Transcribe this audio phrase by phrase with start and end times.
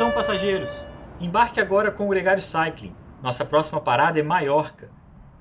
[0.00, 0.88] Atenção passageiros!
[1.20, 2.96] Embarque agora com o Gregário Cycling.
[3.22, 4.90] Nossa próxima parada é Maiorca,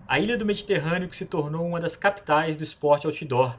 [0.05, 3.57] a ilha do Mediterrâneo que se tornou uma das capitais do esporte outdoor,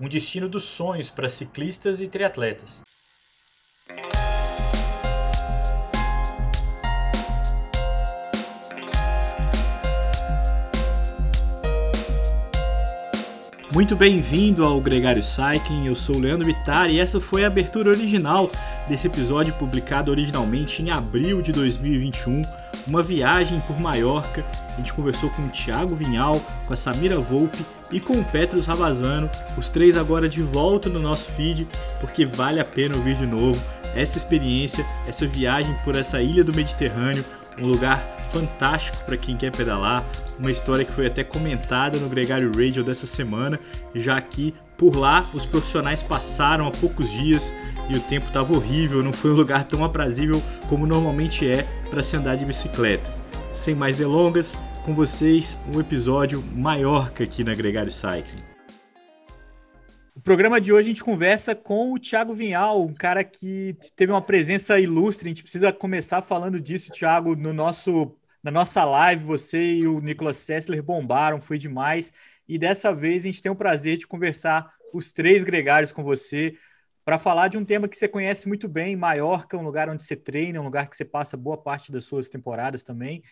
[0.00, 2.80] um destino dos sonhos para ciclistas e triatletas.
[13.76, 17.90] Muito bem-vindo ao Gregário Cycling, eu sou o Leandro Vittar e essa foi a abertura
[17.90, 18.50] original
[18.88, 22.42] desse episódio publicado originalmente em abril de 2021,
[22.86, 24.42] uma viagem por Maiorca.
[24.74, 28.64] A gente conversou com o Thiago Vinhal, com a Samira Volpe e com o Petros
[28.64, 31.68] Ravazano, os três agora de volta no nosso feed,
[32.00, 33.62] porque vale a pena ouvir de novo
[33.94, 37.22] essa experiência, essa viagem por essa ilha do Mediterrâneo,
[37.58, 40.04] um lugar fantástico para quem quer pedalar,
[40.38, 43.58] uma história que foi até comentada no Gregário Radio dessa semana,
[43.94, 47.52] já que por lá os profissionais passaram há poucos dias
[47.88, 52.02] e o tempo estava horrível, não foi um lugar tão aprazível como normalmente é para
[52.02, 53.14] se andar de bicicleta.
[53.54, 58.55] Sem mais delongas, com vocês um episódio maior que aqui na Gregário Cycling.
[60.26, 64.20] Programa de hoje a gente conversa com o Thiago Vinhal, um cara que teve uma
[64.20, 65.28] presença ilustre.
[65.28, 70.00] A gente precisa começar falando disso, Thiago, no nosso na nossa live, você e o
[70.00, 72.12] Nicolas Sessler bombaram, foi demais.
[72.48, 76.58] E dessa vez a gente tem o prazer de conversar os três gregários com você
[77.04, 80.16] para falar de um tema que você conhece muito bem, Maiorca, um lugar onde você
[80.16, 83.22] treina, um lugar que você passa boa parte das suas temporadas também.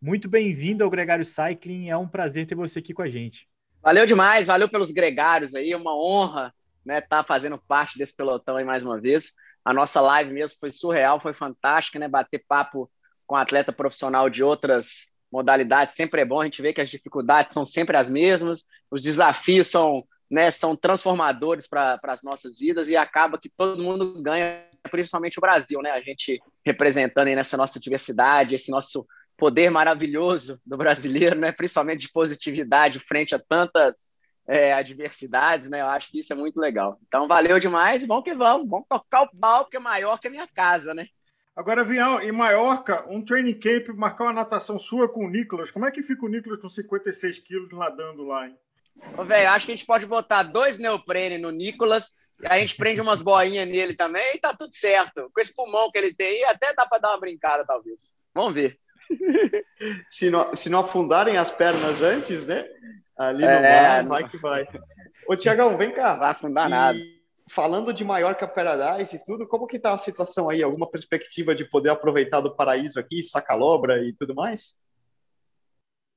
[0.00, 3.52] Muito bem-vindo ao Gregário Cycling, é um prazer ter você aqui com a gente.
[3.84, 6.52] Valeu demais, valeu pelos gregários aí, é uma honra
[6.84, 9.32] né, tá fazendo parte desse pelotão aí mais uma vez.
[9.64, 12.06] A nossa live mesmo foi surreal, foi fantástica, né?
[12.06, 12.90] Bater papo
[13.26, 16.40] com atleta profissional de outras modalidades sempre é bom.
[16.40, 20.76] A gente vê que as dificuldades são sempre as mesmas, os desafios são, né, são
[20.76, 25.92] transformadores para as nossas vidas e acaba que todo mundo ganha, principalmente o Brasil, né?
[25.92, 29.06] A gente representando aí nessa nossa diversidade, esse nosso
[29.36, 31.52] poder maravilhoso do brasileiro, né?
[31.52, 34.10] Principalmente de positividade frente a tantas
[34.46, 35.80] é, adversidades, né?
[35.80, 36.98] Eu acho que isso é muito legal.
[37.06, 38.68] Então, valeu demais e vamos que vamos.
[38.68, 41.06] Vamos tocar o pau, porque é maior que a minha casa, né?
[41.56, 45.70] Agora, Vinhal, em Maiorca, um training camp, marcar uma natação sua com o Nicolas.
[45.70, 48.58] Como é que fica o Nicolas com 56 quilos nadando lá, hein?
[49.16, 52.14] Ô, velho, acho que a gente pode botar dois neoprene no Nicolas,
[52.44, 55.30] a gente prende umas boinhas nele também e tá tudo certo.
[55.32, 58.14] Com esse pulmão que ele tem, até dá para dar uma brincada, talvez.
[58.34, 58.78] Vamos ver.
[60.10, 62.66] se, não, se não afundarem as pernas antes, né?
[63.16, 64.66] Ali no é, mar, vai que vai.
[65.28, 66.16] Ô, Tiagão, vem cá.
[66.16, 66.70] Vai afundar e...
[66.70, 67.14] nada
[67.48, 70.62] falando de Maiorca Paradise e tudo, como que tá a situação aí?
[70.62, 74.80] Alguma perspectiva de poder aproveitar do paraíso aqui, Sacalobra e tudo mais?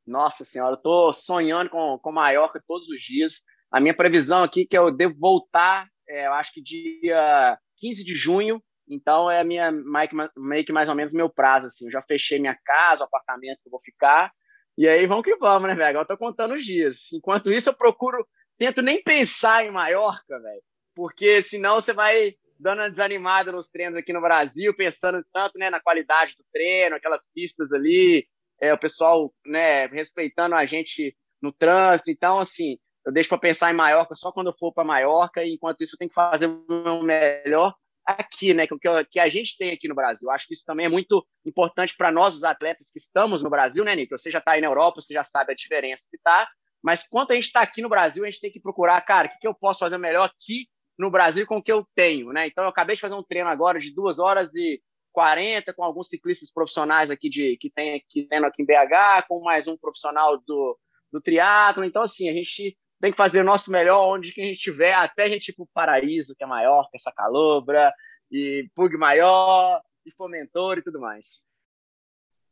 [0.06, 3.44] Nossa senhora, eu tô sonhando com, com Maiorca todos os dias.
[3.70, 8.06] A minha previsão aqui é que eu devo voltar, é, eu acho que dia 15
[8.06, 11.86] de junho, então é minha meio que mais ou menos meu prazo, assim.
[11.86, 14.32] Eu já fechei minha casa, o apartamento que eu vou ficar,
[14.78, 16.00] e aí vamos que vamos, né, velho?
[16.00, 17.12] Eu tô contando os dias.
[17.14, 18.28] Enquanto isso, eu procuro,
[18.58, 20.62] tento nem pensar em Maiorca, velho
[20.98, 25.70] porque senão você vai dando uma desanimada nos treinos aqui no Brasil, pensando tanto né,
[25.70, 28.28] na qualidade do treino, aquelas pistas ali,
[28.60, 32.10] é, o pessoal né, respeitando a gente no trânsito.
[32.10, 35.54] Então, assim, eu deixo para pensar em Maiorca só quando eu for para Maiorca, e
[35.54, 37.76] enquanto isso eu tenho que fazer o meu melhor
[38.08, 38.76] aqui, né, que,
[39.12, 40.32] que a gente tem aqui no Brasil.
[40.32, 43.84] Acho que isso também é muito importante para nós, os atletas que estamos no Brasil,
[43.84, 44.18] né, Nico?
[44.18, 46.48] Você já está aí na Europa, você já sabe a diferença que tá,
[46.82, 49.32] mas quanto a gente está aqui no Brasil, a gente tem que procurar, cara, o
[49.32, 50.68] que, que eu posso fazer melhor aqui
[50.98, 52.48] no Brasil com o que eu tenho, né?
[52.48, 54.82] Então eu acabei de fazer um treino agora de 2 horas e
[55.12, 59.44] 40 com alguns ciclistas profissionais aqui de que tem aqui, tendo aqui em BH, com
[59.44, 60.78] mais um profissional do,
[61.12, 61.84] do triatlo.
[61.84, 64.94] Então assim, a gente tem que fazer o nosso melhor onde que a gente estiver,
[64.94, 67.94] até a gente ir para o Paraíso, que é maior, que é essa calobra,
[68.32, 71.46] e Pug Maior, e Fomentor e tudo mais.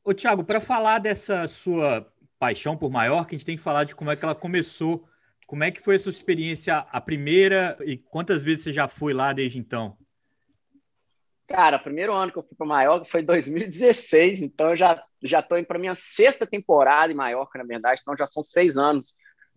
[0.03, 3.95] Ô, Thiago, para falar dessa sua paixão por Maiorca, a gente tem que falar de
[3.95, 5.07] como é que ela começou
[5.45, 9.13] como é que foi a sua experiência, a primeira, e quantas vezes você já foi
[9.13, 9.97] lá desde então?
[11.47, 15.39] Cara, o primeiro ano que eu fui para Maiorca foi 2016, então eu já já
[15.39, 19.15] estou indo para minha sexta temporada em Maiorca, na verdade, então já são seis anos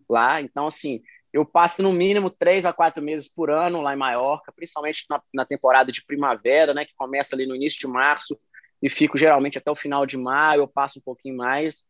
[0.09, 0.41] lá.
[0.41, 1.01] Então, assim,
[1.31, 5.21] eu passo no mínimo três a quatro meses por ano lá em Maiorca, principalmente na,
[5.33, 8.39] na temporada de primavera, né, que começa ali no início de março
[8.81, 11.85] e fico geralmente até o final de maio, eu passo um pouquinho mais.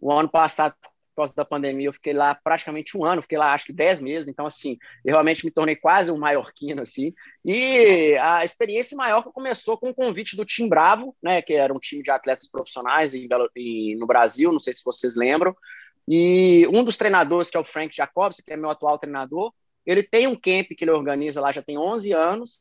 [0.00, 0.74] O ano passado
[1.20, 4.28] causa da pandemia, eu fiquei lá praticamente um ano, fiquei lá acho que dez meses,
[4.28, 7.12] então assim, eu realmente me tornei quase um maiorquino, assim,
[7.44, 11.78] e a experiência maior começou com o convite do Tim Bravo, né, que era um
[11.78, 15.54] time de atletas profissionais em, em, no Brasil, não sei se vocês lembram,
[16.08, 19.52] e um dos treinadores, que é o Frank Jacobs, que é meu atual treinador,
[19.86, 22.60] ele tem um camp que ele organiza lá já tem 11 anos,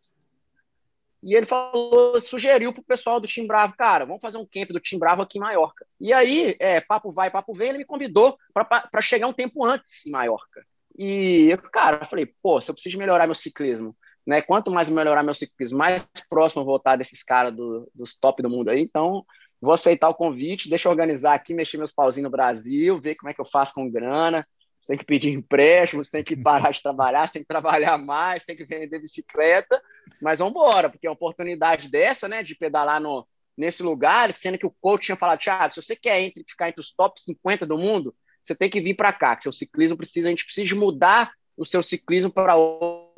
[1.22, 4.80] E ele falou, sugeriu pro pessoal do Tim Bravo, cara, vamos fazer um camp do
[4.80, 5.86] Tim Bravo aqui em Maiorca.
[6.00, 10.06] E aí, é, papo vai, papo vem, ele me convidou para chegar um tempo antes
[10.06, 10.66] em Maiorca.
[10.98, 13.96] E eu, cara, falei, pô, se eu preciso melhorar meu ciclismo,
[14.26, 14.42] né?
[14.42, 18.42] Quanto mais melhorar meu ciclismo, mais próximo eu vou estar desses caras do, dos top
[18.42, 18.82] do mundo aí.
[18.82, 19.26] Então,
[19.62, 23.30] vou aceitar o convite, deixa eu organizar aqui, mexer meus pauzinhos no Brasil, ver como
[23.30, 24.48] é que eu faço com grana.
[24.80, 27.98] Você tem que pedir empréstimo, você tem que parar de trabalhar, você tem que trabalhar
[27.98, 29.82] mais, tem que vender bicicleta,
[30.22, 33.28] mas vamos embora, porque é uma oportunidade dessa, né, de pedalar no,
[33.58, 36.80] nesse lugar, sendo que o coach tinha falado, Thiago, se você quer entre, ficar entre
[36.80, 40.30] os top 50 do mundo, você tem que vir para cá, que seu ciclismo precisa,
[40.30, 43.14] a gente precisa mudar o seu ciclismo para o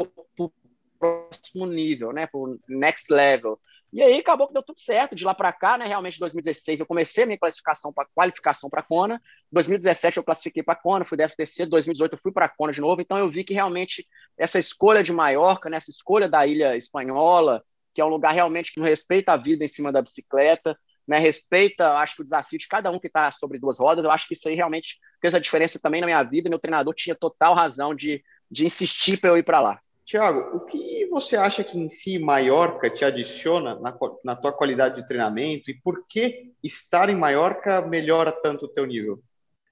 [0.97, 3.59] próximo nível, né, para o next level.
[3.93, 5.15] E aí acabou que deu tudo certo.
[5.15, 5.85] De lá para cá, né?
[5.85, 9.21] Realmente, em 2016 eu comecei a minha classificação para qualificação para Kona.
[9.51, 11.65] 2017 eu classifiquei para Kona, fui DFTC.
[11.65, 13.01] 2018 eu fui para Kona de novo.
[13.01, 14.07] Então eu vi que realmente
[14.37, 18.73] essa escolha de Maiorca, né, essa escolha da ilha espanhola, que é um lugar realmente
[18.73, 22.67] que respeita a vida em cima da bicicleta, né, respeita, acho que o desafio de
[22.67, 24.05] cada um que está sobre duas rodas.
[24.05, 26.49] Eu acho que isso aí realmente fez a diferença também na minha vida.
[26.49, 29.81] Meu treinador tinha total razão de, de insistir para eu ir para lá.
[30.11, 34.95] Tiago, o que você acha que em si Maiorca te adiciona na, na tua qualidade
[34.95, 39.23] de treinamento e por que estar em Maiorca melhora tanto o teu nível?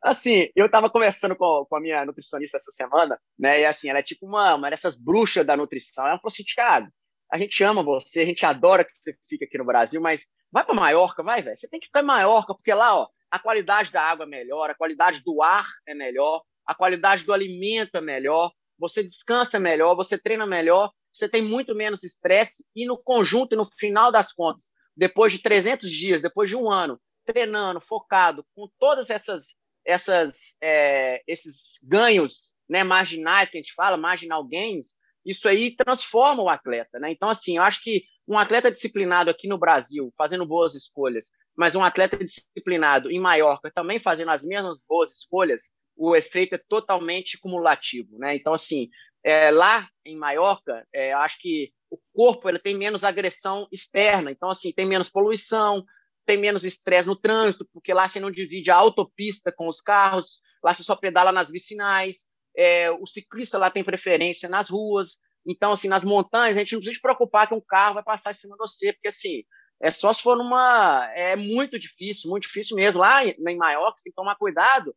[0.01, 3.59] Assim, eu estava conversando com, com, a minha nutricionista essa semana, né?
[3.59, 6.07] E assim, ela é tipo uma, uma dessas bruxas da nutrição.
[6.07, 6.87] Ela falou assim, Thiago,
[7.29, 10.63] a gente ama você, a gente adora que você fica aqui no Brasil, mas vai
[10.63, 11.57] para Maiorca, vai, velho.
[11.57, 14.69] Você tem que ficar em Maiorca, porque lá, ó, a qualidade da água é melhor,
[14.69, 19.95] a qualidade do ar é melhor, a qualidade do alimento é melhor, você descansa melhor,
[19.95, 24.71] você treina melhor, você tem muito menos estresse e no conjunto no final das contas,
[24.95, 29.47] depois de 300 dias, depois de um ano, treinando, focado, com todas essas,
[29.85, 34.95] essas é, esses ganhos né, marginais que a gente fala, marginal gains,
[35.25, 37.11] isso aí transforma o atleta, né?
[37.11, 41.25] Então, assim, eu acho que um atleta disciplinado aqui no Brasil, fazendo boas escolhas,
[41.57, 45.63] mas um atleta disciplinado em Maiorca também fazendo as mesmas boas escolhas,
[45.99, 48.33] o efeito é totalmente cumulativo, né?
[48.33, 48.89] Então, assim,
[49.23, 54.49] é, lá em Maiorca, é, acho que o corpo ele tem menos agressão externa, então,
[54.49, 55.83] assim, tem menos poluição,
[56.25, 60.39] tem menos estresse no trânsito, porque lá você não divide a autopista com os carros,
[60.63, 65.73] lá você só pedala nas vicinais, é, o ciclista lá tem preferência nas ruas, então,
[65.73, 68.35] assim, nas montanhas, a gente não precisa se preocupar que um carro vai passar em
[68.35, 69.43] cima de você, porque, assim,
[69.81, 71.09] é só se for numa...
[71.13, 72.99] É muito difícil, muito difícil mesmo.
[72.99, 74.93] Lá em Maiorca, você tem que tomar cuidado,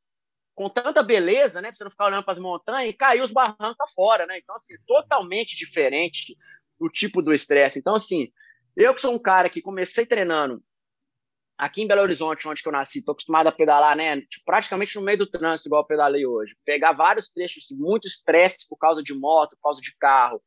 [0.54, 1.68] com tanta beleza, né?
[1.68, 4.38] Pra você não ficar olhando para as montanhas e cair os barrancos fora, né?
[4.38, 6.36] Então, assim, totalmente diferente
[6.78, 7.78] o tipo do estresse.
[7.78, 8.30] Então, assim,
[8.76, 10.62] eu que sou um cara que comecei treinando
[11.56, 14.20] aqui em Belo Horizonte, onde eu nasci, tô acostumado a pedalar, né?
[14.22, 16.56] Tipo, praticamente no meio do trânsito, igual eu pedalei hoje.
[16.64, 20.42] Pegar vários trechos, muito estresse por causa de moto, por causa de carro,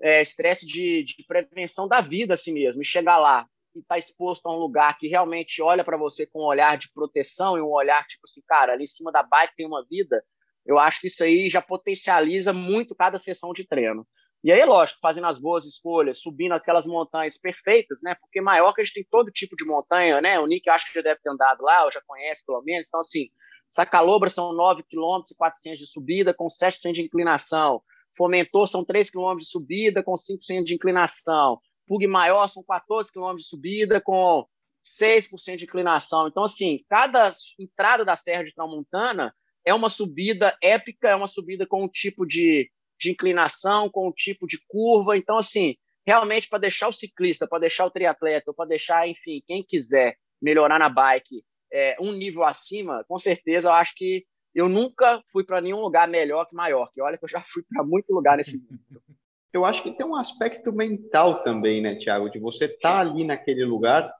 [0.00, 4.46] é, estresse de, de prevenção da vida, assim mesmo, e chegar lá e está exposto
[4.46, 7.70] a um lugar que realmente olha para você com um olhar de proteção e um
[7.70, 10.22] olhar tipo assim, cara, ali em cima da bike tem uma vida,
[10.64, 14.06] eu acho que isso aí já potencializa muito cada sessão de treino.
[14.44, 18.16] E aí, lógico, fazendo as boas escolhas, subindo aquelas montanhas perfeitas, né?
[18.16, 20.40] Porque Maiorca a gente tem todo tipo de montanha, né?
[20.40, 22.88] O Nick acho que já deve ter andado lá, ou já conhece pelo menos.
[22.88, 23.28] Então, assim,
[23.70, 27.82] Sacalobra são 9 km e 400 de subida com 7% de inclinação.
[28.16, 31.60] Fomentor são 3 km de subida com 5% de inclinação.
[31.86, 34.46] Pug maior são 14 km de subida com
[34.82, 36.28] 6% de inclinação.
[36.28, 39.34] Então, assim, cada entrada da Serra de Tramontana
[39.64, 44.12] é uma subida épica, é uma subida com um tipo de, de inclinação, com um
[44.12, 45.16] tipo de curva.
[45.16, 49.62] Então, assim, realmente para deixar o ciclista, para deixar o triatleta, para deixar, enfim, quem
[49.62, 55.22] quiser melhorar na bike é, um nível acima, com certeza eu acho que eu nunca
[55.32, 56.90] fui para nenhum lugar melhor que maior.
[56.92, 58.78] Que olha que eu já fui para muito lugar nesse mundo
[59.52, 63.24] eu acho que tem um aspecto mental também, né, Tiago, de você estar tá ali
[63.24, 64.12] naquele lugar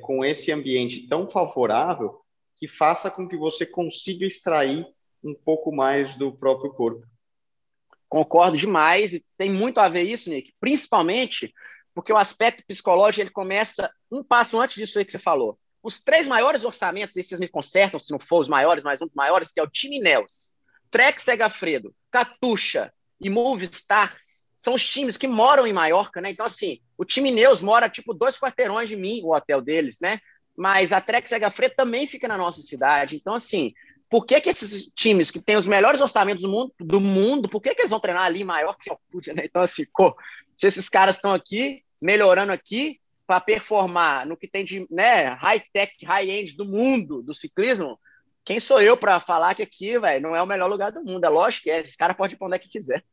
[0.00, 2.20] com esse ambiente tão favorável
[2.56, 4.86] que faça com que você consiga extrair
[5.22, 7.06] um pouco mais do próprio corpo.
[8.08, 11.52] Concordo demais e tem muito a ver isso, Nick, principalmente
[11.94, 15.58] porque o aspecto psicológico ele começa um passo antes disso aí que você falou.
[15.82, 19.06] Os três maiores orçamentos, e vocês me consertam se não for os maiores, mas um
[19.06, 20.54] dos maiores, que é o time Nels,
[20.90, 24.16] Trek Segafredo, Catuxa e Movistar,
[24.64, 26.30] são os times que moram em Maiorca, né?
[26.30, 30.18] Então, assim, o time Neus mora, tipo, dois quarteirões de mim, o hotel deles, né?
[30.56, 33.14] Mas a Trek Segafredo também fica na nossa cidade.
[33.14, 33.74] Então, assim,
[34.08, 37.60] por que, que esses times que têm os melhores orçamentos do mundo, do mundo por
[37.60, 38.96] que, que eles vão treinar ali em Maiorca?
[39.34, 39.42] Né?
[39.44, 40.16] Então, assim, pô,
[40.56, 45.92] se esses caras estão aqui, melhorando aqui, para performar no que tem de né, high-tech,
[46.06, 48.00] high-end do mundo do ciclismo,
[48.42, 51.24] quem sou eu para falar que aqui, velho, não é o melhor lugar do mundo?
[51.24, 51.80] É lógico que é.
[51.80, 53.04] Esses caras podem ir para onde é que quiser.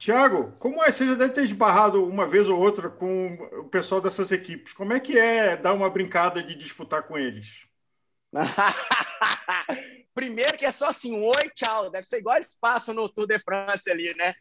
[0.00, 0.90] Tiago, como é?
[0.90, 4.72] Você já deve ter esbarrado uma vez ou outra com o pessoal dessas equipes.
[4.72, 7.68] Como é que é dar uma brincada de disputar com eles?
[10.14, 11.90] Primeiro que é só assim, um oi, tchau.
[11.90, 14.34] Deve ser igual eles passam no Tour de France ali, né?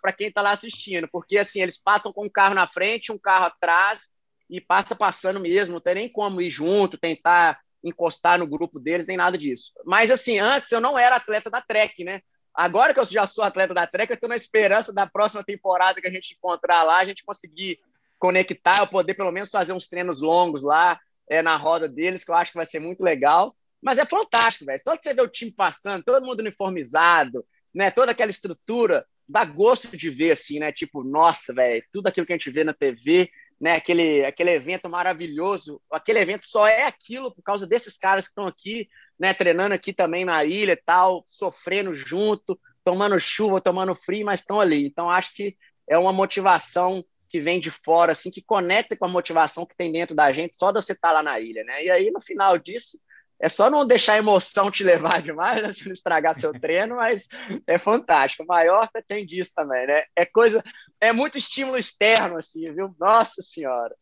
[0.00, 1.08] Para quem está lá assistindo.
[1.10, 4.10] Porque assim, eles passam com um carro na frente, um carro atrás
[4.48, 5.74] e passa passando mesmo.
[5.74, 9.72] Não tem nem como ir junto, tentar encostar no grupo deles, nem nada disso.
[9.84, 12.20] Mas assim, antes eu não era atleta da Trek, né?
[12.54, 16.00] Agora que eu já sou atleta da Trek, eu estou na esperança da próxima temporada
[16.00, 17.80] que a gente encontrar lá, a gente conseguir
[18.18, 22.30] conectar, eu poder pelo menos fazer uns treinos longos lá é, na roda deles, que
[22.30, 23.56] eu acho que vai ser muito legal.
[23.82, 24.80] Mas é fantástico, velho.
[24.82, 27.44] Só que você vê o time passando, todo mundo uniformizado,
[27.74, 27.90] né?
[27.90, 30.72] Toda aquela estrutura, dá gosto de ver, assim, né?
[30.72, 33.30] Tipo, nossa, velho, tudo aquilo que a gente vê na TV,
[33.64, 33.76] né?
[33.76, 35.80] Aquele, aquele evento maravilhoso.
[35.90, 39.32] Aquele evento só é aquilo por causa desses caras que estão aqui, né?
[39.32, 44.60] Treinando aqui também na ilha e tal, sofrendo junto, tomando chuva, tomando frio, mas estão
[44.60, 44.84] ali.
[44.84, 45.56] Então, acho que
[45.88, 49.90] é uma motivação que vem de fora, assim, que conecta com a motivação que tem
[49.90, 51.86] dentro da gente só de você estar lá na ilha, né?
[51.86, 52.98] E aí, no final disso,
[53.40, 55.72] é só não deixar a emoção te levar demais, né?
[55.72, 57.28] se não estragar seu treino, mas
[57.66, 58.44] é fantástico.
[58.46, 60.04] Maiorca tem disso também, né?
[60.14, 60.62] É coisa,
[61.00, 62.94] é muito estímulo externo, assim, viu?
[62.98, 63.94] Nossa Senhora.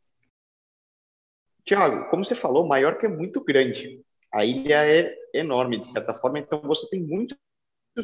[1.64, 4.00] Tiago, como você falou, Maiorca é muito grande.
[4.32, 7.36] A ilha é enorme, de certa forma, então você tem muitos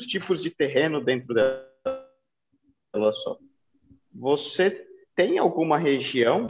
[0.06, 1.66] tipos de terreno dentro dela
[3.12, 3.38] só.
[4.14, 6.46] Você tem alguma região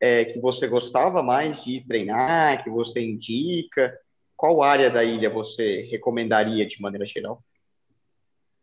[0.00, 3.96] é, que você gostava mais de treinar, que você indica?
[4.36, 7.42] Qual área da ilha você recomendaria de maneira geral?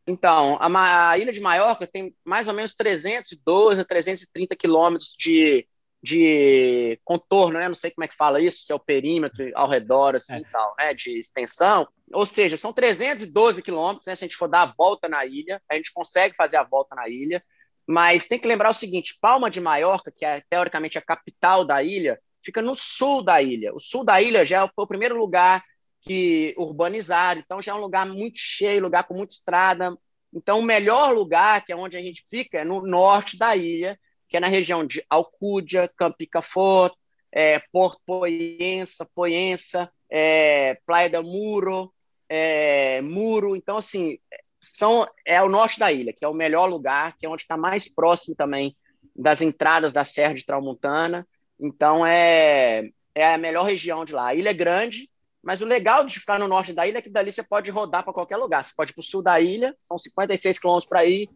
[0.07, 5.67] Então, a, a ilha de Maiorca tem mais ou menos 312 a 330 quilômetros de,
[6.01, 7.67] de contorno, né?
[7.67, 10.39] Não sei como é que fala isso, se é o perímetro ao redor, assim é.
[10.39, 10.93] e tal, né?
[10.93, 11.87] De extensão.
[12.13, 14.13] Ou seja, são 312 quilômetros, né?
[14.13, 16.95] Se a gente for dar a volta na ilha, a gente consegue fazer a volta
[16.95, 17.43] na ilha.
[17.87, 21.83] Mas tem que lembrar o seguinte: Palma de Maiorca, que é teoricamente a capital da
[21.83, 23.73] ilha, fica no sul da ilha.
[23.73, 25.63] O sul da ilha já foi o primeiro lugar
[26.01, 29.97] que urbanizado, então já é um lugar muito cheio, lugar com muita estrada.
[30.33, 33.97] Então, o melhor lugar, que é onde a gente fica, é no norte da ilha,
[34.27, 36.93] que é na região de Alcúdia, Campicafort,
[37.31, 41.93] é, Porto Poyensa, Poyensa, é, Praia del Muro,
[42.29, 43.55] é, Muro.
[43.55, 44.17] Então, assim,
[44.65, 47.55] são, é o norte da ilha, que é o melhor lugar, que é onde está
[47.55, 48.75] mais próximo também
[49.15, 51.27] das entradas da Serra de Tramontana.
[51.59, 54.27] Então é, é a melhor região de lá.
[54.27, 55.09] A ilha é grande,
[55.41, 58.03] mas o legal de ficar no norte da ilha é que dali você pode rodar
[58.03, 58.63] para qualquer lugar.
[58.63, 61.29] Você pode ir para o sul da ilha, são 56 quilômetros para ir,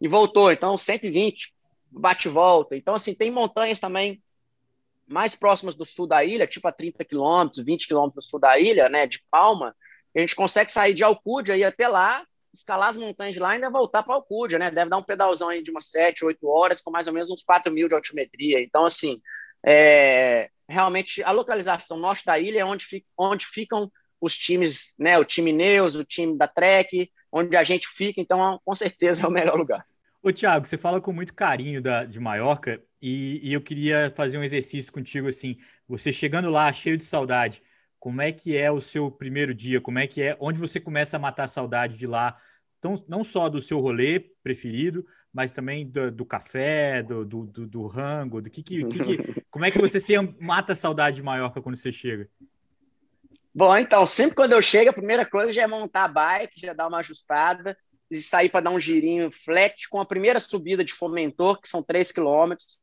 [0.00, 0.52] e voltou.
[0.52, 1.52] Então, 120,
[1.90, 2.76] bate volta.
[2.76, 4.22] Então, assim, tem montanhas também
[5.06, 8.58] mais próximas do sul da ilha, tipo a 30 quilômetros, 20 quilômetros do sul da
[8.58, 9.74] ilha, né, de Palma.
[10.14, 12.24] A gente consegue sair de Alcúdia e ir até lá,
[12.58, 14.70] escalar as montanhas de lá e ainda voltar para Alcúdia, né?
[14.70, 17.42] Deve dar um pedalzão aí de umas 7, 8 horas, com mais ou menos uns
[17.42, 18.60] 4 mil de altimetria.
[18.60, 19.20] Então, assim,
[19.64, 25.18] é, realmente a localização norte da ilha é onde, fica, onde ficam os times, né?
[25.18, 29.26] O time Neus, o time da Trek, onde a gente fica, então com certeza é
[29.26, 29.84] o melhor lugar.
[30.22, 34.36] Ô, Thiago, você fala com muito carinho da, de Maiorca e, e eu queria fazer
[34.36, 35.56] um exercício contigo assim.
[35.88, 37.62] Você chegando lá cheio de saudade,
[37.98, 39.80] como é que é o seu primeiro dia?
[39.80, 40.36] Como é que é?
[40.40, 42.36] Onde você começa a matar a saudade de lá?
[42.78, 47.86] Então, não só do seu rolê preferido, mas também do, do café, do, do, do,
[47.86, 51.60] rango, do que, que, que, como é que você se mata a saudade de Maiorca
[51.60, 52.28] quando você chega?
[53.54, 56.72] Bom, então, sempre quando eu chego, a primeira coisa já é montar a bike, já
[56.72, 57.76] dar uma ajustada
[58.10, 61.82] e sair para dar um girinho flat com a primeira subida de Fomentor, que são
[61.82, 62.78] 3 quilômetros,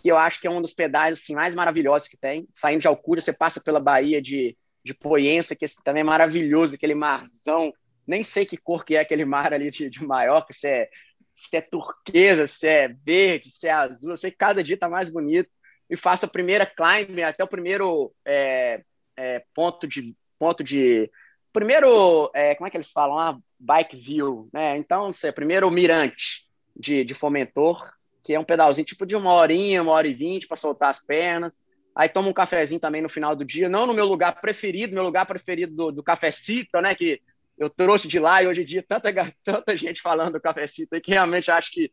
[0.00, 2.46] que eu acho que é um dos pedais assim, mais maravilhosos que tem.
[2.52, 6.94] Saindo de Alcúria, você passa pela Baía de, de Poença, que também é maravilhoso, aquele
[6.94, 7.72] marzão.
[8.06, 10.90] Nem sei que cor que é aquele mar ali de, de Maiorca, se é,
[11.34, 14.10] se é turquesa, se é verde, se é azul.
[14.10, 15.50] Eu sei que cada dia está mais bonito.
[15.90, 18.82] E faço a primeira climb, até o primeiro é,
[19.16, 20.16] é, ponto de...
[20.38, 21.08] Ponto de
[21.52, 23.18] primeiro, é, como é que eles falam?
[23.18, 24.76] Ah, bike view, né?
[24.76, 27.92] Então, é primeiro mirante de, de Fomentor,
[28.24, 30.98] que é um pedalzinho tipo de uma horinha, uma hora e vinte para soltar as
[30.98, 31.60] pernas.
[31.94, 35.04] Aí tomo um cafezinho também no final do dia, não no meu lugar preferido, meu
[35.04, 36.94] lugar preferido do, do cafecito, né?
[36.94, 37.20] Que
[37.62, 39.10] eu trouxe de lá e hoje em dia tanta,
[39.44, 41.92] tanta gente falando do cafecito aí que realmente acho que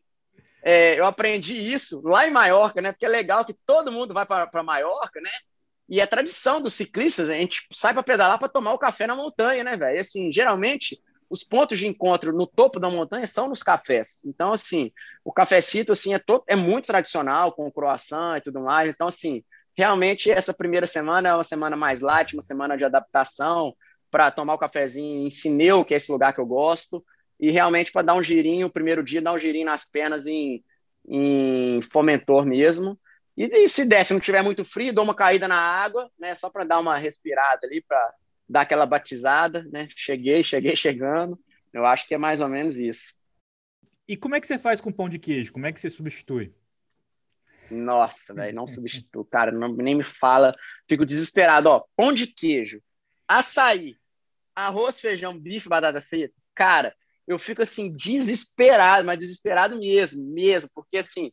[0.62, 2.92] é, eu aprendi isso lá em Maiorca, né?
[2.92, 5.30] Porque é legal que todo mundo vai para Maiorca, né?
[5.88, 9.16] E é tradição dos ciclistas, a gente sai para pedalar para tomar o café na
[9.16, 10.00] montanha, né, velho?
[10.00, 14.24] Assim, geralmente os pontos de encontro no topo da montanha são nos cafés.
[14.24, 14.92] Então, assim,
[15.24, 18.92] o cafecito assim, é, todo, é muito tradicional, com croissant e tudo mais.
[18.92, 19.42] Então, assim,
[19.76, 23.74] realmente essa primeira semana é uma semana mais light, uma semana de adaptação
[24.10, 27.04] para tomar o cafezinho em Sineu, que é esse lugar que eu gosto.
[27.38, 30.62] e realmente para dar um girinho, o primeiro dia, dar um girinho nas pernas em,
[31.08, 32.98] em fomentor mesmo.
[33.36, 36.34] E, e se der, se não tiver muito frio, dou uma caída na água, né?
[36.34, 38.14] Só para dar uma respirada ali, para
[38.48, 39.88] dar aquela batizada, né?
[39.96, 41.38] Cheguei, cheguei chegando.
[41.72, 43.14] Eu acho que é mais ou menos isso.
[44.08, 45.52] E como é que você faz com pão de queijo?
[45.52, 46.52] Como é que você substitui?
[47.70, 50.54] Nossa, velho, não substituo, cara, não, nem me fala.
[50.88, 51.84] Fico desesperado, ó.
[51.96, 52.82] Pão de queijo,
[53.28, 53.96] açaí,
[54.66, 56.34] arroz, feijão, bife, batata frita.
[56.54, 56.94] Cara,
[57.26, 61.32] eu fico assim, desesperado, mas desesperado mesmo, mesmo, porque assim,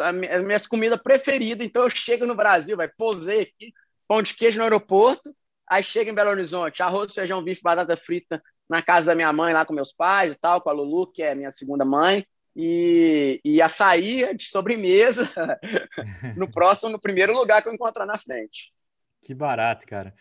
[0.00, 3.72] a minha comida preferida, então eu chego no Brasil, vai, pousei aqui,
[4.06, 5.34] pão de queijo no aeroporto,
[5.68, 9.54] aí chego em Belo Horizonte, arroz, feijão, bife, batata frita na casa da minha mãe
[9.54, 13.40] lá com meus pais e tal, com a Lulu, que é minha segunda mãe, e,
[13.44, 15.30] e açaí de sobremesa
[16.36, 18.72] no próximo, no primeiro lugar que eu encontrar na frente.
[19.22, 20.14] Que barato, cara.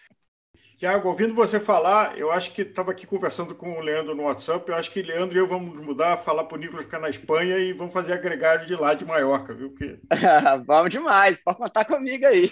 [0.77, 4.69] Tiago, ouvindo você falar, eu acho que estava aqui conversando com o Leandro no WhatsApp,
[4.69, 7.57] eu acho que Leandro e eu vamos mudar, falar para o Nicolas ficar na Espanha
[7.57, 9.71] e vamos fazer agregário de lá de Maiorca, viu?
[9.71, 9.97] Porque...
[10.67, 12.51] vamos demais, pode contar comigo aí.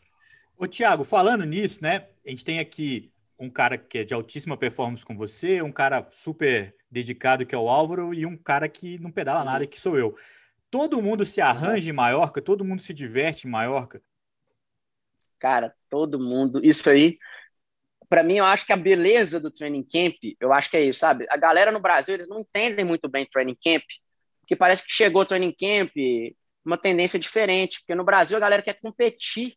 [0.60, 2.10] Ô, Tiago, falando nisso, né?
[2.28, 6.06] A gente tem aqui um cara que é de altíssima performance com você, um cara
[6.12, 9.98] super dedicado que é o Álvaro e um cara que não pedala nada que sou
[9.98, 10.18] eu.
[10.70, 14.02] Todo mundo se arranja em Maiorca, todo mundo se diverte em Maiorca.
[15.42, 16.64] Cara, todo mundo.
[16.64, 17.18] Isso aí,
[18.08, 21.00] para mim, eu acho que a beleza do training camp, eu acho que é isso,
[21.00, 21.26] sabe?
[21.30, 23.84] A galera no Brasil, eles não entendem muito bem training camp,
[24.40, 25.92] porque parece que chegou training camp
[26.64, 29.56] uma tendência diferente, porque no Brasil a galera quer competir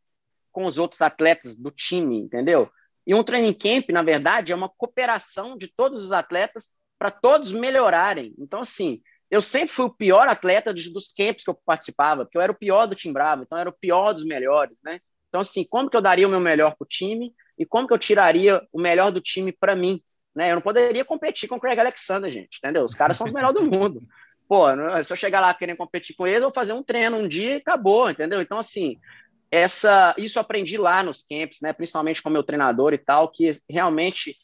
[0.50, 2.70] com os outros atletas do time, entendeu?
[3.06, 7.52] E um training camp, na verdade, é uma cooperação de todos os atletas para todos
[7.52, 8.34] melhorarem.
[8.38, 12.42] Então, assim, eu sempre fui o pior atleta dos camps que eu participava, porque eu
[12.42, 14.98] era o pior do time Bravo, então eu era o pior dos melhores, né?
[15.34, 17.92] Então, assim, como que eu daria o meu melhor para o time e como que
[17.92, 20.00] eu tiraria o melhor do time para mim?
[20.32, 20.52] Né?
[20.52, 22.84] Eu não poderia competir com o Craig Alexander, gente, entendeu?
[22.84, 24.00] Os caras são os melhores do mundo.
[24.48, 24.66] Pô,
[25.02, 27.54] se eu chegar lá querendo competir com eles, eu vou fazer um treino um dia
[27.54, 28.40] e acabou, entendeu?
[28.40, 28.96] Então, assim,
[29.50, 31.72] essa, isso eu aprendi lá nos camps, né?
[31.72, 34.36] Principalmente com o meu treinador e tal, que realmente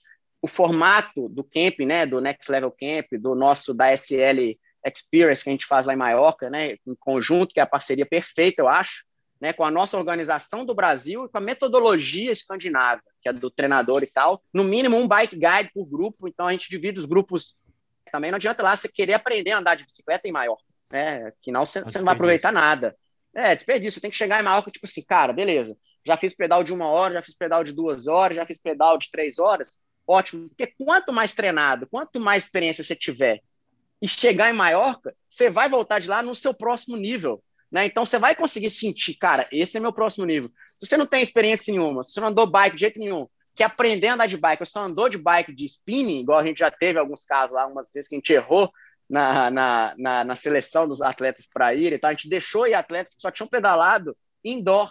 [0.43, 2.05] o formato do camp, né?
[2.05, 5.99] Do Next Level Camp, do nosso da SL Experience que a gente faz lá em
[5.99, 6.73] Maiorca, né?
[6.85, 9.09] Em conjunto, que é a parceria perfeita, eu acho
[9.41, 13.51] né, com a nossa organização do Brasil e com a metodologia escandinava, que é do
[13.51, 14.43] treinador e tal.
[14.53, 17.57] No mínimo, um bike guide por grupo, então a gente divide os grupos.
[18.13, 20.59] Também não adianta lá você querer aprender a andar de bicicleta em maior,
[20.91, 21.33] né?
[21.41, 22.95] Que não você, você não vai aproveitar nada.
[23.35, 23.93] É, desperdício.
[23.93, 25.77] Você tem que chegar em maior que, tipo assim, cara, beleza.
[26.05, 28.99] Já fiz pedal de uma hora, já fiz pedal de duas horas, já fiz pedal
[28.99, 29.81] de três horas.
[30.07, 33.41] Ótimo, porque quanto mais treinado, quanto mais experiência você tiver
[34.03, 37.43] e chegar em Maiorca, você vai voltar de lá no seu próximo nível.
[37.71, 37.87] Né?
[37.87, 40.51] Então você vai conseguir sentir, cara, esse é meu próximo nível.
[40.79, 43.63] Se você não tem experiência nenhuma, se você não andou bike de jeito nenhum, que
[43.63, 46.59] aprender a andar de bike, ou só andou de bike de spinning, igual a gente
[46.59, 48.71] já teve alguns casos lá, umas vezes que a gente errou
[49.09, 53.15] na, na, na, na seleção dos atletas para ir, então a gente deixou ir atletas
[53.15, 54.91] que só tinham pedalado indoor.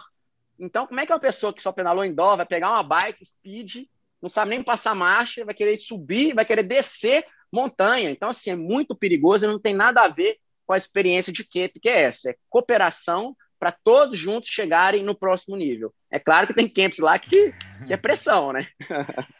[0.58, 3.86] Então, como é que uma pessoa que só pedalou indoor vai pegar uma bike speed,
[4.20, 8.10] não sabe nem passar marcha, vai querer subir, vai querer descer montanha?
[8.10, 10.36] Então, assim, é muito perigoso e não tem nada a ver
[10.70, 15.18] com a experiência de camp, que é essa, é cooperação para todos juntos chegarem no
[15.18, 15.92] próximo nível.
[16.08, 17.52] É claro que tem camps lá que,
[17.88, 18.68] que é pressão, né?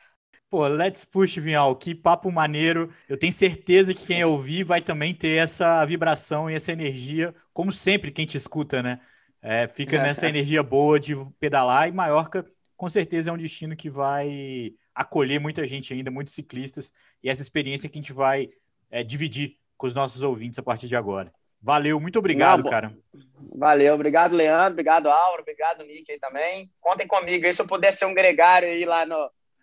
[0.50, 2.92] Pô, let's push, Vinhal, que papo maneiro.
[3.08, 7.70] Eu tenho certeza que quem ouvir vai também ter essa vibração e essa energia, como
[7.70, 8.98] sempre quem te escuta, né?
[9.40, 12.44] É, fica nessa energia boa de pedalar e Maiorca
[12.76, 17.40] com certeza é um destino que vai acolher muita gente ainda, muitos ciclistas, e essa
[17.40, 18.50] experiência que a gente vai
[18.90, 21.32] é, dividir com os nossos ouvintes a partir de agora.
[21.62, 22.94] Valeu, muito obrigado, Não, cara.
[23.56, 26.70] Valeu, obrigado, Leandro, obrigado, Auro, obrigado, Nick aí também.
[26.78, 29.16] Contem comigo aí se eu puder ser um gregário aí lá, no,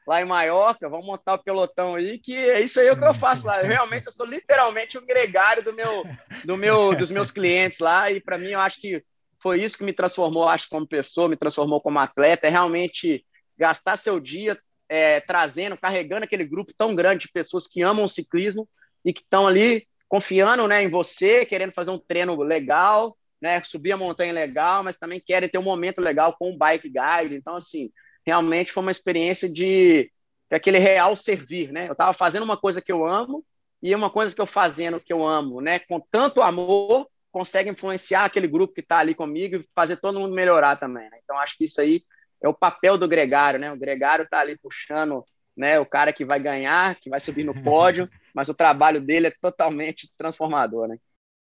[0.07, 3.45] lá em Maiorca, vamos montar o pelotão aí, que é isso aí que eu faço
[3.45, 3.61] lá.
[3.61, 6.03] Eu, realmente, eu sou literalmente um gregário do meu,
[6.43, 9.03] do meu, dos meus clientes lá, e para mim eu acho que
[9.39, 13.23] foi isso que me transformou, acho, como pessoa, me transformou como atleta, é realmente
[13.55, 14.57] gastar seu dia
[14.89, 18.67] é, trazendo, carregando aquele grupo tão grande de pessoas que amam o ciclismo
[19.05, 23.91] e que estão ali confiando né, em você, querendo fazer um treino legal, né, subir
[23.91, 27.35] a montanha legal, mas também querem ter um momento legal com o bike guide.
[27.35, 27.91] Então, assim,
[28.25, 30.11] realmente foi uma experiência de,
[30.49, 31.87] de aquele real servir, né?
[31.87, 33.43] Eu estava fazendo uma coisa que eu amo
[33.81, 35.79] e uma coisa que eu fazendo que eu amo, né?
[35.79, 40.33] Com tanto amor, consegue influenciar aquele grupo que está ali comigo e fazer todo mundo
[40.33, 41.09] melhorar também.
[41.09, 41.19] Né?
[41.23, 42.01] Então, acho que isso aí
[42.41, 43.71] é o papel do gregário, né?
[43.71, 45.23] O gregário está ali puxando
[45.57, 45.79] né?
[45.79, 49.33] O cara que vai ganhar, que vai subir no pódio, mas o trabalho dele é
[49.41, 50.97] totalmente transformador, né?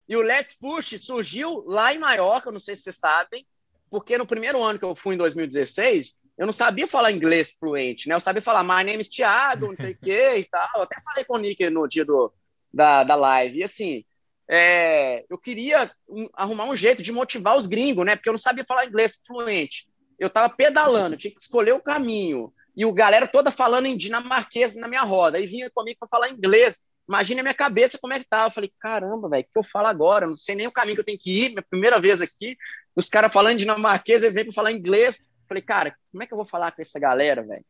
[0.09, 3.45] E o Let's Push surgiu lá em Maiorca, não sei se vocês sabem,
[3.91, 8.09] porque no primeiro ano que eu fui, em 2016, eu não sabia falar inglês fluente,
[8.09, 8.15] né?
[8.15, 10.69] Eu sabia falar my name is Thiago, não sei o quê e tal.
[10.77, 12.33] Eu até falei com o Nick no dia do,
[12.73, 13.59] da, da live.
[13.59, 14.05] E assim,
[14.49, 18.15] é, eu queria um, arrumar um jeito de motivar os gringos, né?
[18.15, 19.89] Porque eu não sabia falar inglês fluente.
[20.19, 22.53] Eu tava pedalando, tinha que escolher o caminho.
[22.77, 25.39] E o galera toda falando em dinamarquês na minha roda.
[25.39, 26.83] Aí vinha comigo para falar inglês.
[27.09, 28.49] Imagina a minha cabeça como é que tava.
[28.49, 30.25] Eu falei, caramba, velho, o que eu falo agora?
[30.25, 31.49] Eu não sei nem o caminho que eu tenho que ir.
[31.51, 32.57] Minha primeira vez aqui,
[32.95, 35.27] os caras falando dinamarquês, eles vêm para falar inglês.
[35.49, 37.65] Falei, cara, como é que eu vou falar com essa galera, velho?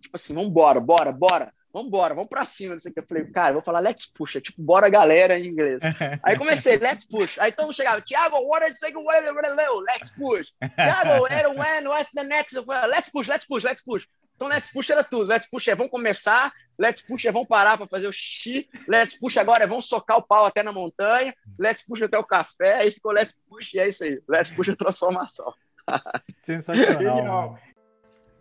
[0.00, 2.74] Tipo assim, vambora, bora, bora, vambora, vamos pra cima.
[2.74, 3.00] Não sei o que.
[3.00, 5.82] Eu falei, cara, eu vou falar let's push, é tipo, bora galera em inglês.
[6.22, 7.38] Aí comecei, let's push.
[7.38, 8.94] Aí todo mundo chegava, Thiago, what is it?
[8.94, 10.46] Let's push.
[10.76, 11.22] Thiago,
[11.56, 12.54] when, what's the next?
[12.54, 14.06] Let's push, let's push, let's push.
[14.40, 15.28] Então, let's push era tudo.
[15.28, 19.18] Let's push é vamos começar, let's push é vamos parar para fazer o xixi, let's
[19.20, 22.76] push agora é vamos socar o pau até na montanha, let's push até o café,
[22.76, 24.18] aí ficou let's push e é isso aí.
[24.26, 25.52] Let's push é transformação.
[26.40, 27.58] Sensacional.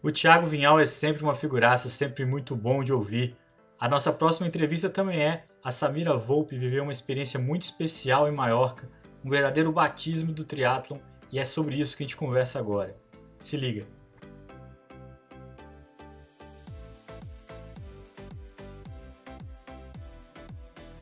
[0.02, 3.36] o Thiago Vinhal é sempre uma figuraça, sempre muito bom de ouvir.
[3.78, 8.32] A nossa próxima entrevista também é a Samira Volpe viveu uma experiência muito especial em
[8.32, 8.90] Maiorca,
[9.22, 12.96] um verdadeiro batismo do triatlon, e é sobre isso que a gente conversa agora.
[13.42, 13.99] Se liga.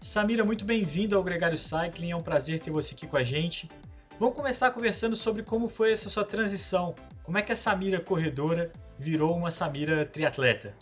[0.07, 3.69] Samira, muito bem-vindo ao Gregário Cycling, é um prazer ter você aqui com a gente.
[4.17, 6.95] Vamos começar conversando sobre como foi essa sua transição.
[7.23, 10.73] Como é que a Samira corredora virou uma Samira triatleta?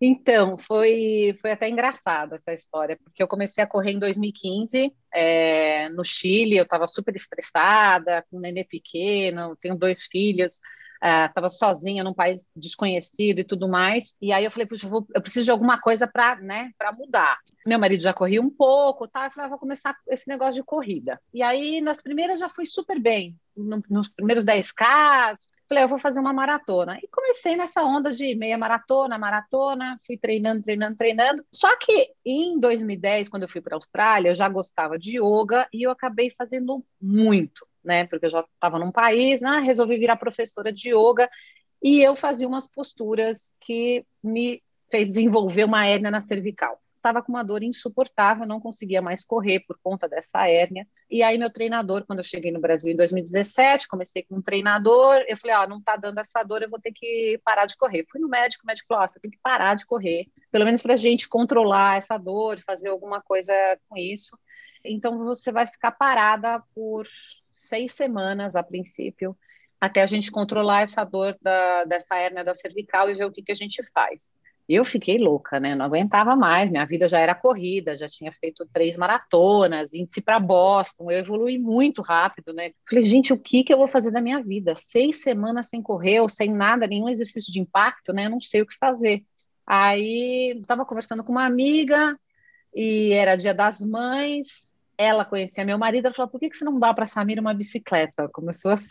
[0.00, 5.88] Então, foi, foi até engraçado essa história, porque eu comecei a correr em 2015, é,
[5.88, 10.60] no Chile, eu estava super estressada, com um nenê pequeno, tenho dois filhos,
[11.02, 14.16] estava uh, sozinha num país desconhecido e tudo mais.
[14.20, 17.38] E aí eu falei, puxa, eu, vou, eu preciso de alguma coisa para né, mudar.
[17.66, 19.26] Meu marido já corria um pouco, tá?
[19.26, 21.20] Eu falei, ah, vou começar esse negócio de corrida.
[21.32, 23.36] E aí, nas primeiras, já fui super bem.
[23.56, 25.34] No, nos primeiros 10K,
[25.68, 26.98] falei, eu vou fazer uma maratona.
[27.02, 31.44] E comecei nessa onda de meia maratona, maratona, fui treinando, treinando, treinando.
[31.50, 35.66] Só que em 2010, quando eu fui para a Austrália, eu já gostava de yoga
[35.72, 38.06] e eu acabei fazendo muito né?
[38.06, 39.60] Porque eu já estava num país, né?
[39.60, 41.28] Resolvi virar professora de yoga
[41.82, 46.80] e eu fazia umas posturas que me fez desenvolver uma hérnia na cervical.
[46.96, 50.88] Estava com uma dor insuportável, não conseguia mais correr por conta dessa hérnia.
[51.10, 55.22] E aí meu treinador, quando eu cheguei no Brasil em 2017, comecei com um treinador,
[55.28, 58.06] eu falei, ah, não está dando essa dor, eu vou ter que parar de correr.
[58.10, 60.80] Fui no médico, o médico falou, ah, você tem que parar de correr, pelo menos
[60.80, 63.52] para a gente controlar essa dor, fazer alguma coisa
[63.86, 64.38] com isso.
[64.82, 67.06] Então você vai ficar parada por
[67.54, 69.36] seis semanas a princípio,
[69.80, 73.42] até a gente controlar essa dor da, dessa hérnia da cervical e ver o que,
[73.42, 74.34] que a gente faz.
[74.66, 75.74] Eu fiquei louca, né?
[75.74, 76.70] Não aguentava mais.
[76.70, 81.10] Minha vida já era corrida, já tinha feito três maratonas, índice para Boston.
[81.10, 82.72] Eu evolui muito rápido, né?
[82.88, 84.74] Falei, gente, o que, que eu vou fazer da minha vida?
[84.74, 88.24] Seis semanas sem correr ou sem nada, nenhum exercício de impacto, né?
[88.24, 89.22] Eu não sei o que fazer.
[89.66, 92.18] Aí estava conversando com uma amiga
[92.74, 96.64] e era Dia das Mães ela conhecia meu marido, ela falou, por que, que você
[96.64, 98.28] não dá para Samira uma bicicleta?
[98.32, 98.88] Começou assim,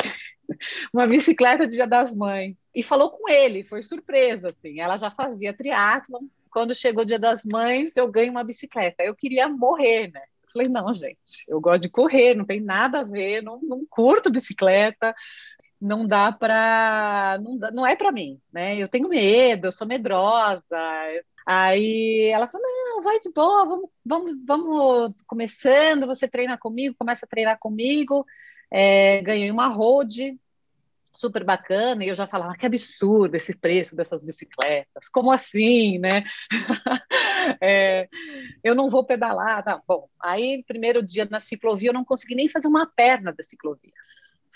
[0.93, 2.69] uma bicicleta de Dia das Mães.
[2.73, 7.19] E falou com ele, foi surpresa, assim, ela já fazia triatlon, quando chegou o Dia
[7.19, 9.03] das Mães, eu ganho uma bicicleta.
[9.03, 10.21] Eu queria morrer, né?
[10.43, 13.83] Eu falei, não, gente, eu gosto de correr, não tem nada a ver, não, não
[13.89, 15.15] curto bicicleta,
[15.81, 18.77] não dá para não, não é para mim, né?
[18.77, 20.77] Eu tenho medo, eu sou medrosa,
[21.45, 27.25] Aí ela falou: não, vai de boa, vamos, vamos, vamos começando, você treina comigo, começa
[27.25, 28.25] a treinar comigo.
[28.71, 30.37] É, ganhei uma road
[31.13, 36.23] super bacana, e eu já falava que absurdo esse preço dessas bicicletas, como assim, né?
[37.61, 38.09] é,
[38.63, 40.09] eu não vou pedalar, tá bom.
[40.19, 43.93] Aí, primeiro dia na ciclovia, eu não consegui nem fazer uma perna da ciclovia.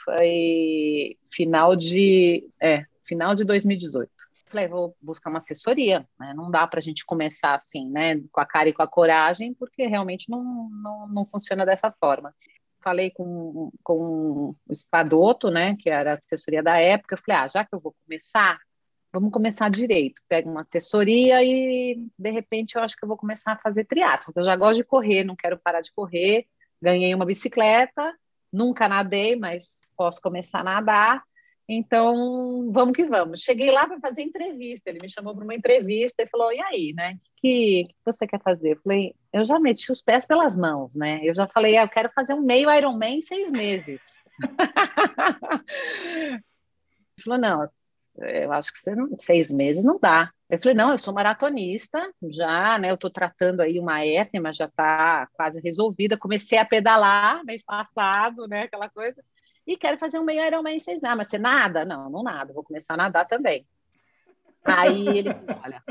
[0.03, 4.11] Foi final de, é, final de 2018.
[4.49, 6.33] Falei, vou buscar uma assessoria, né?
[6.33, 8.21] Não dá para a gente começar assim, né?
[8.31, 12.33] Com a cara e com a coragem, porque realmente não, não, não funciona dessa forma.
[12.81, 15.75] Falei com, com o Espadoto, né?
[15.77, 17.15] Que era a assessoria da época.
[17.15, 18.57] Eu falei, ah, já que eu vou começar,
[19.11, 20.21] vamos começar direito.
[20.29, 24.31] Pego uma assessoria e, de repente, eu acho que eu vou começar a fazer triatlo.
[24.35, 26.45] Eu já gosto de correr, não quero parar de correr.
[26.81, 28.15] Ganhei uma bicicleta,
[28.53, 31.23] nunca nadei, mas posso começar a nadar.
[31.69, 33.41] Então, vamos que vamos.
[33.41, 34.89] Cheguei lá para fazer entrevista.
[34.89, 37.13] Ele me chamou para uma entrevista e falou: E aí, né?
[37.15, 38.73] O que, que você quer fazer?
[38.73, 41.19] Eu falei: Eu já meti os pés pelas mãos, né?
[41.23, 44.01] Eu já falei: ah, Eu quero fazer um meio Ironman em seis meses.
[47.17, 47.69] Ele falou: Não,
[48.17, 50.31] eu acho que não, seis meses não dá.
[50.49, 51.99] Eu falei: Não, eu sou maratonista,
[52.29, 52.91] já, né?
[52.91, 56.17] Eu estou tratando aí uma hérnia, mas já está quase resolvida.
[56.17, 58.63] Comecei a pedalar mês passado, né?
[58.63, 59.21] Aquela coisa.
[59.67, 61.03] E quero fazer um meio Ironman seis meses.
[61.03, 61.83] Ah, mas você nada?
[61.83, 63.67] Não, não nada, vou começar a nadar também.
[64.63, 65.29] Aí ele
[65.63, 65.83] olha,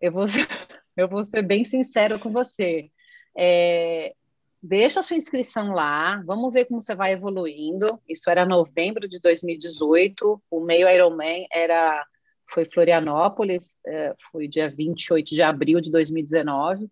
[0.00, 0.26] eu vou,
[0.96, 2.90] eu vou ser bem sincero com você.
[3.36, 4.14] É,
[4.62, 7.98] deixa a sua inscrição lá, vamos ver como você vai evoluindo.
[8.06, 12.06] Isso era novembro de 2018, o meio Ironman era
[12.50, 16.90] foi Florianópolis, é, foi dia 28 de abril de 2019.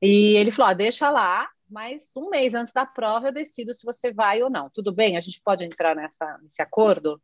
[0.00, 3.84] E ele falou: ah, deixa lá, mas um mês antes da prova eu decido se
[3.84, 4.70] você vai ou não.
[4.70, 5.16] Tudo bem?
[5.16, 7.20] A gente pode entrar nessa, nesse acordo?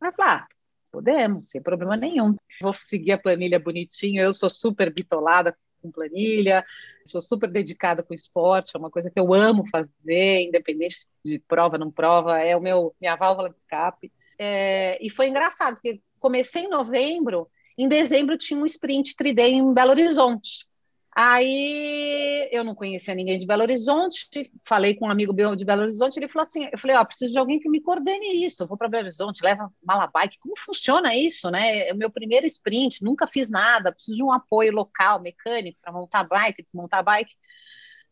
[0.00, 0.46] Aí falou: ah,
[0.90, 2.36] podemos, sem problema nenhum.
[2.60, 6.64] Vou seguir a planilha bonitinho, eu sou super bitolada com planilha,
[7.04, 11.76] sou super dedicada com esporte, é uma coisa que eu amo fazer, independente de prova,
[11.76, 14.12] não prova, é o meu minha válvula de escape.
[14.38, 19.74] É, e foi engraçado, porque comecei em novembro, em dezembro tinha um sprint 3D em
[19.74, 20.66] Belo Horizonte.
[21.14, 24.28] Aí eu não conhecia ninguém de Belo Horizonte,
[24.66, 27.06] falei com um amigo meu de Belo Horizonte, ele falou assim, eu falei, ó, oh,
[27.06, 30.38] preciso de alguém que me coordene isso, eu vou para Belo Horizonte, leva mala bike,
[30.38, 31.88] como funciona isso, né?
[31.88, 35.92] É o meu primeiro sprint, nunca fiz nada, preciso de um apoio local, mecânico, para
[35.92, 37.34] montar bike, desmontar bike.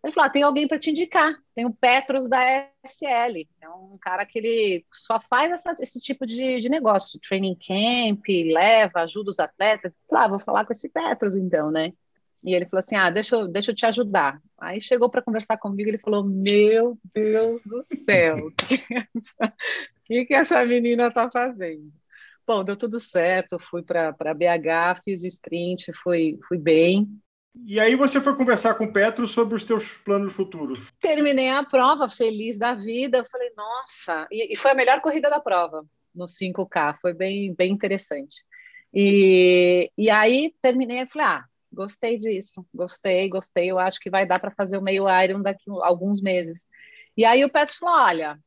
[0.04, 2.42] Ele falou, ah, tem alguém para te indicar, tem o Petros da
[2.84, 7.54] SL, é um cara que ele só faz essa, esse tipo de, de negócio, training
[7.54, 9.96] camp, leva, ajuda os atletas.
[10.08, 11.92] Falei, ah, vou falar com esse Petros então, né?
[12.42, 14.40] E ele falou assim: Ah, deixa eu, deixa eu te ajudar.
[14.58, 18.94] Aí chegou para conversar comigo, ele falou: Meu Deus do céu, o que, que,
[20.04, 21.92] que, que essa menina está fazendo?
[22.46, 27.08] Bom, deu tudo certo, fui para BH, fiz o sprint, fui, fui bem.
[27.66, 30.92] E aí você foi conversar com o Petro sobre os teus planos futuros?
[31.00, 33.18] Terminei a prova, feliz da vida.
[33.18, 37.54] Eu falei, nossa, e, e foi a melhor corrida da prova no 5K, foi bem,
[37.54, 38.44] bem interessante.
[38.92, 43.70] E, e aí terminei e falei, ah, gostei disso, gostei, gostei.
[43.70, 46.66] Eu acho que vai dar para fazer o meio Iron daqui a alguns meses.
[47.16, 48.38] E aí o Petro falou: olha,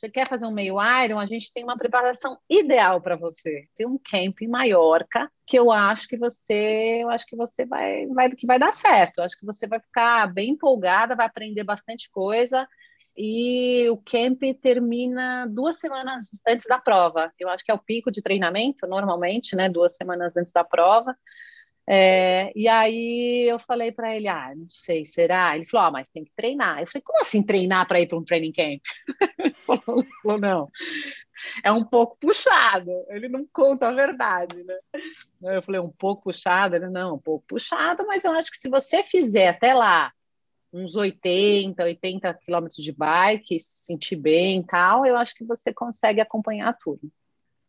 [0.00, 1.18] você quer fazer um meio Iron?
[1.18, 3.68] A gente tem uma preparação ideal para você.
[3.76, 8.06] Tem um camp em Maiorca que eu acho que você, eu acho que você vai,
[8.06, 9.18] vai, que vai dar certo.
[9.18, 12.66] Eu acho que você vai ficar bem empolgada, vai aprender bastante coisa.
[13.14, 17.30] E o camp termina duas semanas antes da prova.
[17.38, 19.68] Eu acho que é o pico de treinamento, normalmente, né?
[19.68, 21.14] Duas semanas antes da prova.
[21.92, 25.56] É, e aí eu falei para ele, ah, não sei, será?
[25.56, 26.78] Ele falou, ah, mas tem que treinar.
[26.78, 28.80] Eu falei, como assim treinar para ir para um training camp?
[29.36, 30.06] ele falou,
[30.38, 30.68] não,
[31.64, 32.92] é um pouco puxado.
[33.08, 34.78] Ele não conta a verdade, né?
[35.42, 36.76] Eu falei, um pouco puxado?
[36.76, 40.12] Ele, não, um pouco puxado, mas eu acho que se você fizer até lá
[40.72, 45.74] uns 80, 80 quilômetros de bike, se sentir bem e tal, eu acho que você
[45.74, 47.10] consegue acompanhar tudo.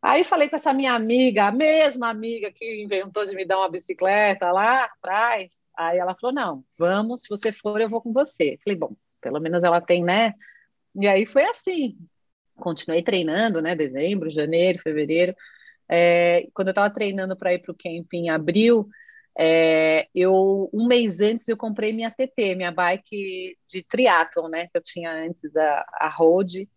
[0.02, 3.70] Aí falei com essa minha amiga, a mesma amiga que inventou de me dar uma
[3.70, 5.70] bicicleta lá atrás.
[5.78, 8.58] Aí ela falou: não, vamos, se você for, eu vou com você.
[8.64, 10.34] Falei, bom, pelo menos ela tem, né?
[10.96, 11.98] E aí foi assim.
[12.56, 13.76] Continuei treinando, né?
[13.76, 15.36] Dezembro, janeiro, fevereiro.
[15.88, 18.90] É, quando eu estava treinando para ir para o camping em abril,
[19.38, 24.68] é, eu um mês antes eu comprei minha TT, minha bike de triatlon, né?
[24.68, 26.68] Que eu tinha antes a, a road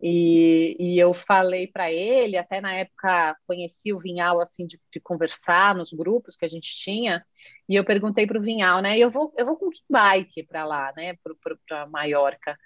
[0.00, 5.00] e, e eu falei para ele, até na época conheci o Vinhal assim de, de,
[5.00, 7.24] conversar nos grupos que a gente tinha,
[7.68, 8.96] e eu perguntei para o Vinhal, né?
[8.98, 11.14] Eu vou, eu vou com que bike para lá, né?
[11.66, 12.56] Para Maiorca.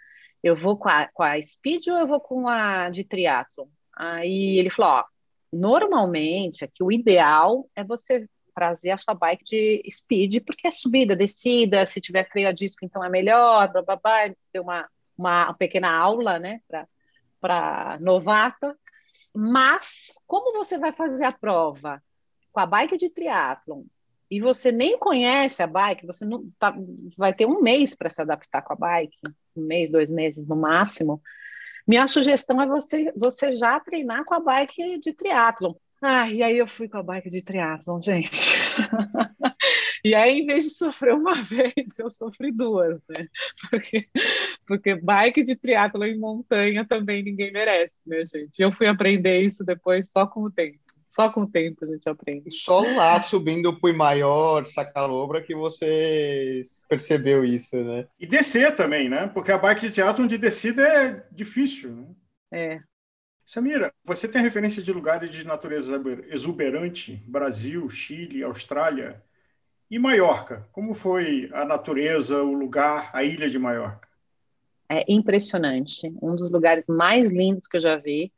[0.43, 3.71] Eu vou com a, com a Speed ou eu vou com a de triatlo?
[3.97, 5.05] Aí ele falou, ó,
[5.53, 11.17] normalmente aqui o ideal é você trazer a sua bike de speed, porque é subida,
[11.17, 14.35] descida, se tiver freio a disco, então é melhor, blá, blá, blá.
[14.53, 16.87] deu uma, uma pequena aula, né, para
[18.01, 18.77] novata,
[19.35, 22.03] mas como você vai fazer a prova
[22.53, 23.85] com a bike de triatlon
[24.31, 26.75] e você nem conhece a bike, você não tá,
[27.17, 29.17] vai ter um mês para se adaptar com a bike,
[29.57, 31.21] um mês, dois meses no máximo.
[31.87, 35.75] Minha sugestão é você, você já treinar com a bike de triatlon.
[36.01, 38.31] Ah, e aí eu fui com a bike de triatlon, gente.
[40.05, 43.29] e aí, em vez de sofrer uma vez, eu sofri duas, né?
[43.71, 44.09] Porque,
[44.67, 48.61] porque bike de triatlon em montanha também ninguém merece, né, gente?
[48.61, 50.79] Eu fui aprender isso depois só com o tempo.
[51.09, 52.51] Só com o tempo a gente aprende.
[52.51, 58.07] Só lá subindo o Maior, Sacalobra, que você percebeu isso, né?
[58.19, 59.29] E descer também, né?
[59.29, 62.07] Porque a bike de teatro de descida é difícil, né?
[62.55, 62.81] É,
[63.45, 67.23] Samira, você tem referência de lugares de natureza exuberante?
[67.27, 69.23] Brasil, Chile, Austrália
[69.93, 70.67] e Maiorca.
[70.73, 74.09] Como foi a natureza, o lugar, a ilha de Maiorca?
[74.89, 76.11] É impressionante.
[76.23, 78.33] Um dos lugares mais lindos que eu já vi.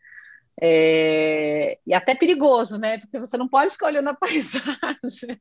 [0.60, 1.78] É...
[1.86, 2.98] E até perigoso, né?
[2.98, 5.38] Porque você não pode ficar olhando a paisagem.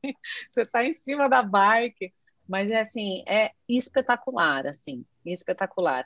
[0.47, 2.13] você está em cima da bike.
[2.47, 6.05] Mas é assim, é espetacular, assim, espetacular.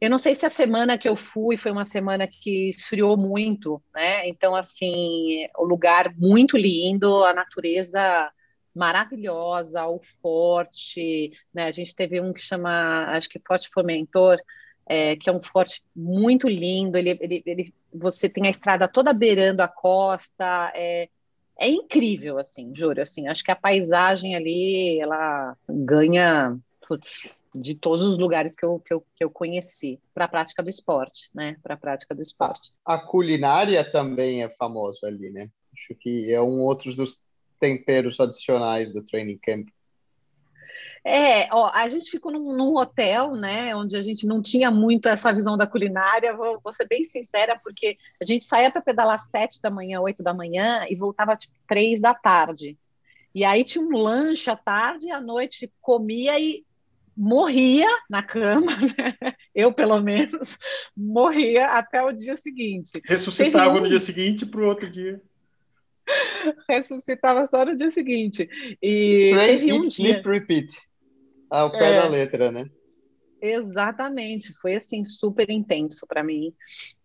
[0.00, 3.80] Eu não sei se a semana que eu fui foi uma semana que esfriou muito,
[3.94, 4.26] né?
[4.26, 8.32] Então, assim, o lugar muito lindo, a natureza
[8.74, 11.66] maravilhosa, o forte, né?
[11.66, 14.38] A gente teve um que chama, acho que Forte Fomentor,
[14.86, 16.98] é, que é um forte muito lindo.
[16.98, 20.72] Ele, ele, ele, você tem a estrada toda beirando a costa.
[20.74, 21.08] É,
[21.58, 23.00] é incrível, assim, juro.
[23.00, 28.80] Assim, acho que a paisagem ali, ela ganha putz, de todos os lugares que eu,
[28.80, 31.56] que eu, que eu conheci para a prática do esporte, né?
[31.62, 32.72] Para a prática do esporte.
[32.84, 35.48] A culinária também é famosa ali, né?
[35.72, 37.22] Acho que é um outro dos
[37.64, 39.68] temperos adicionais do training camp.
[41.02, 45.08] É, ó, a gente ficou num, num, hotel, né, onde a gente não tinha muito
[45.08, 49.20] essa visão da culinária, vou, vou ser bem sincera, porque a gente saía para pedalar
[49.22, 52.78] sete da manhã, oito da manhã, e voltava tipo três da tarde.
[53.34, 56.64] E aí tinha um lanche à tarde, e à noite comia e
[57.16, 59.34] morria na cama, né?
[59.54, 60.58] eu pelo menos,
[60.94, 63.00] morria até o dia seguinte.
[63.04, 63.80] Ressuscitava um...
[63.80, 65.20] no dia seguinte para o outro dia.
[66.68, 68.48] Ressuscitava só no dia seguinte.
[68.82, 70.10] E Train, teve um eat, dia...
[70.10, 70.76] sleep, repeat.
[71.50, 72.68] Ao pé é, da letra, né?
[73.46, 76.52] Exatamente, foi assim super intenso para mim.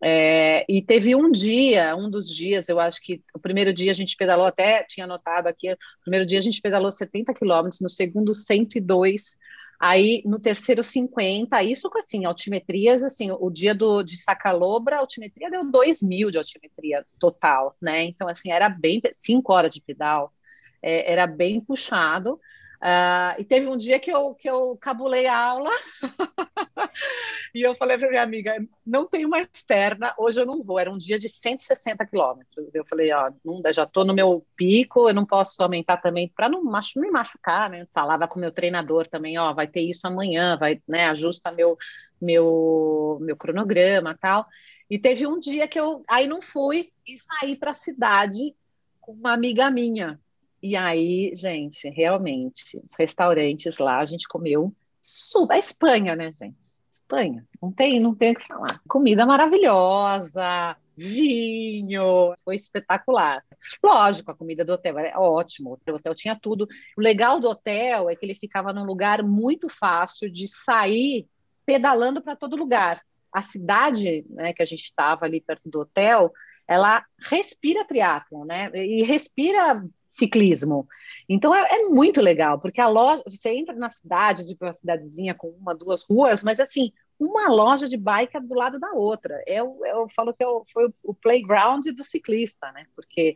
[0.01, 3.93] É, e teve um dia, um dos dias, eu acho que o primeiro dia a
[3.93, 7.89] gente pedalou, até tinha anotado aqui, o primeiro dia a gente pedalou 70 quilômetros, no
[7.89, 9.37] segundo 102,
[9.79, 14.99] aí no terceiro 50, isso com assim, altimetrias, assim, o dia do, de Sacalobra, a
[14.99, 18.03] altimetria deu 2 mil de altimetria total, né?
[18.03, 20.33] Então, assim, era bem, cinco horas de pedal,
[20.81, 22.39] é, era bem puxado,
[22.81, 25.69] Uh, e teve um dia que eu, que eu cabulei a aula
[27.53, 30.79] e eu falei para minha amiga: não tenho mais perna, hoje eu não vou.
[30.79, 32.73] Era um dia de 160 quilômetros.
[32.73, 36.47] Eu falei: ó, não, já estou no meu pico, eu não posso aumentar também para
[36.47, 37.85] não me machucar, né?
[37.93, 41.09] Falava com meu treinador também: ó, vai ter isso amanhã, vai, né?
[41.09, 41.77] Ajusta meu,
[42.21, 44.47] meu, meu cronograma tal.
[44.89, 48.55] E teve um dia que eu aí não fui e saí para a cidade
[49.01, 50.17] com uma amiga minha
[50.61, 55.55] e aí, gente, realmente, os restaurantes lá, a gente comeu super.
[55.55, 56.57] A Espanha, né, gente?
[56.89, 58.81] Espanha, não tem, não tem o que falar.
[58.87, 63.43] Comida maravilhosa, vinho, foi espetacular.
[63.83, 66.67] Lógico, a comida do hotel era ótimo, o hotel tinha tudo.
[66.97, 71.27] O legal do hotel é que ele ficava num lugar muito fácil de sair
[71.65, 73.01] pedalando para todo lugar.
[73.31, 76.31] A cidade, né, que a gente estava ali perto do hotel,
[76.67, 78.71] ela respira triatlon, né?
[78.73, 80.87] E respira ciclismo.
[81.29, 85.35] Então é, é, muito legal, porque a loja, você entra na cidade, tipo uma cidadezinha
[85.35, 89.41] com uma, duas ruas, mas assim, uma loja de bike é do lado da outra.
[89.45, 92.87] Eu, eu falo que eu, foi o playground do ciclista, né?
[92.95, 93.35] Porque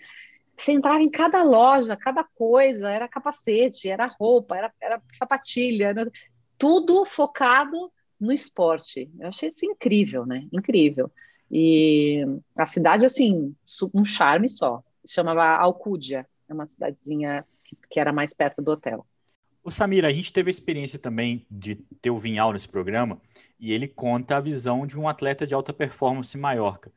[0.57, 6.11] você entrava em cada loja, cada coisa, era capacete, era roupa, era, era sapatilha, era
[6.57, 9.11] tudo focado no esporte.
[9.19, 10.47] Eu achei isso incrível, né?
[10.51, 11.11] Incrível.
[11.51, 12.25] E
[12.57, 13.55] a cidade, assim,
[13.93, 14.83] um charme só.
[15.05, 19.05] Chamava Alcúdia, é uma cidadezinha que, que era mais perto do hotel.
[19.63, 23.21] O Samir, a gente teve a experiência também de ter o Vinhal nesse programa
[23.59, 26.91] e ele conta a visão de um atleta de alta performance em Maiorca.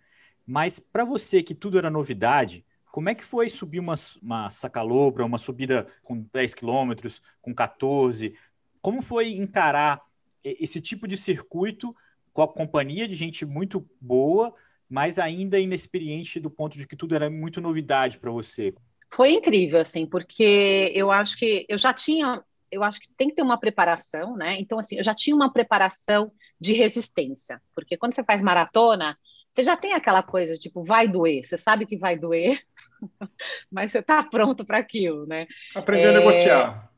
[0.44, 5.24] Mas para você que tudo era novidade, como é que foi subir uma, uma sacalobra,
[5.24, 8.34] uma subida com 10 quilômetros, com 14?
[8.80, 10.02] Como foi encarar
[10.42, 11.94] esse tipo de circuito
[12.32, 14.54] com a companhia de gente muito boa,
[14.88, 18.74] mas ainda inexperiente do ponto de que tudo era muito novidade para você.
[19.08, 23.34] Foi incrível, assim, porque eu acho que eu já tinha, eu acho que tem que
[23.34, 24.58] ter uma preparação, né?
[24.58, 29.16] Então, assim, eu já tinha uma preparação de resistência, porque quando você faz maratona,
[29.50, 32.60] você já tem aquela coisa, tipo, vai doer, você sabe que vai doer,
[33.70, 35.46] mas você está pronto para aquilo, né?
[35.74, 36.08] Aprender é...
[36.08, 36.92] a negociar.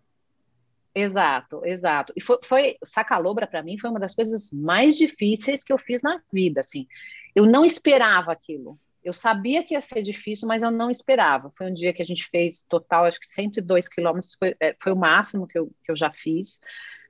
[0.94, 2.12] Exato, exato.
[2.16, 6.02] E foi, foi Sacalobra para mim foi uma das coisas mais difíceis que eu fiz
[6.02, 6.88] na vida, assim.
[7.34, 8.76] Eu não esperava aquilo.
[9.08, 11.48] Eu sabia que ia ser difícil, mas eu não esperava.
[11.50, 14.92] Foi um dia que a gente fez total, acho que 102 quilômetros, foi, é, foi
[14.92, 16.60] o máximo que eu, que eu já fiz.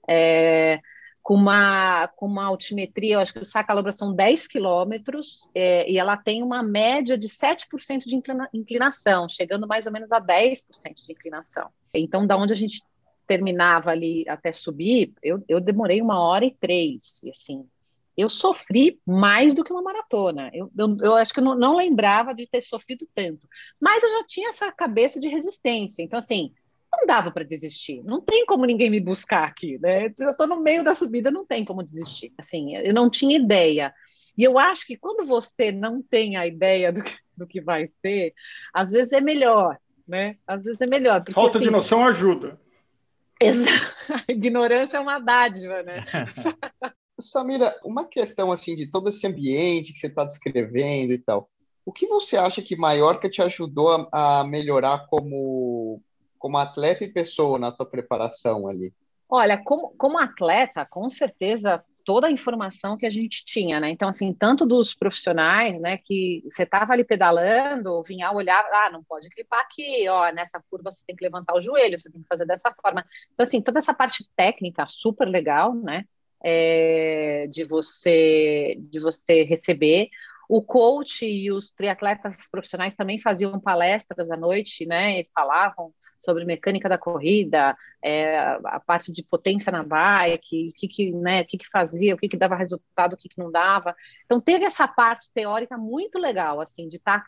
[0.09, 0.81] É,
[1.21, 5.99] com uma, com uma altimetria, eu acho que o Sacalobra são 10 quilômetros, é, e
[5.99, 11.05] ela tem uma média de 7% de inclina, inclinação, chegando mais ou menos a 10%
[11.05, 11.69] de inclinação.
[11.93, 12.83] Então, da onde a gente
[13.27, 17.69] terminava ali até subir, eu, eu demorei uma hora e três, e assim,
[18.19, 20.51] eu sofri mais do que uma maratona.
[20.53, 23.49] Eu, eu, eu acho que eu não, não, lembrava de ter sofrido tanto.
[23.81, 26.03] Mas eu já tinha essa cabeça de resistência.
[26.03, 26.53] Então, assim,
[26.93, 28.03] não dava para desistir.
[28.03, 30.13] Não tem como ninguém me buscar aqui, né?
[30.19, 32.33] Eu estou no meio da subida, não tem como desistir.
[32.37, 33.95] Assim, eu não tinha ideia.
[34.37, 37.87] E eu acho que quando você não tem a ideia do que, do que vai
[37.89, 38.35] ser,
[38.75, 40.37] às vezes é melhor, né?
[40.45, 41.21] Às vezes é melhor.
[41.21, 42.61] Porque, Falta assim, de noção ajuda.
[43.41, 43.95] Exato.
[44.29, 46.05] A ignorância é uma dádiva, né?
[47.23, 51.49] Samira, uma questão assim de todo esse ambiente que você está descrevendo e tal.
[51.85, 56.03] O que você acha que Maiorca te ajudou a, a melhorar como,
[56.39, 58.93] como atleta e pessoa na tua preparação ali?
[59.29, 63.91] Olha, como, como atleta, com certeza toda a informação que a gente tinha, né?
[63.91, 68.91] Então, assim, tanto dos profissionais, né, que você estava ali pedalando, o Vinhal olhava, ah,
[68.91, 72.23] não pode clipar aqui, ó, nessa curva você tem que levantar o joelho, você tem
[72.23, 73.05] que fazer dessa forma.
[73.35, 76.07] Então, assim, toda essa parte técnica super legal, né,
[76.43, 80.09] é, de você de você receber.
[80.49, 86.45] O coach e os triatletas profissionais também faziam palestras à noite, né, e falavam sobre
[86.45, 91.59] mecânica da corrida, é, a parte de potência na bike, o que, que, né, que,
[91.59, 93.95] que fazia, o que, que dava resultado, o que, que não dava.
[94.25, 97.25] Então teve essa parte teórica muito legal, assim, de tá,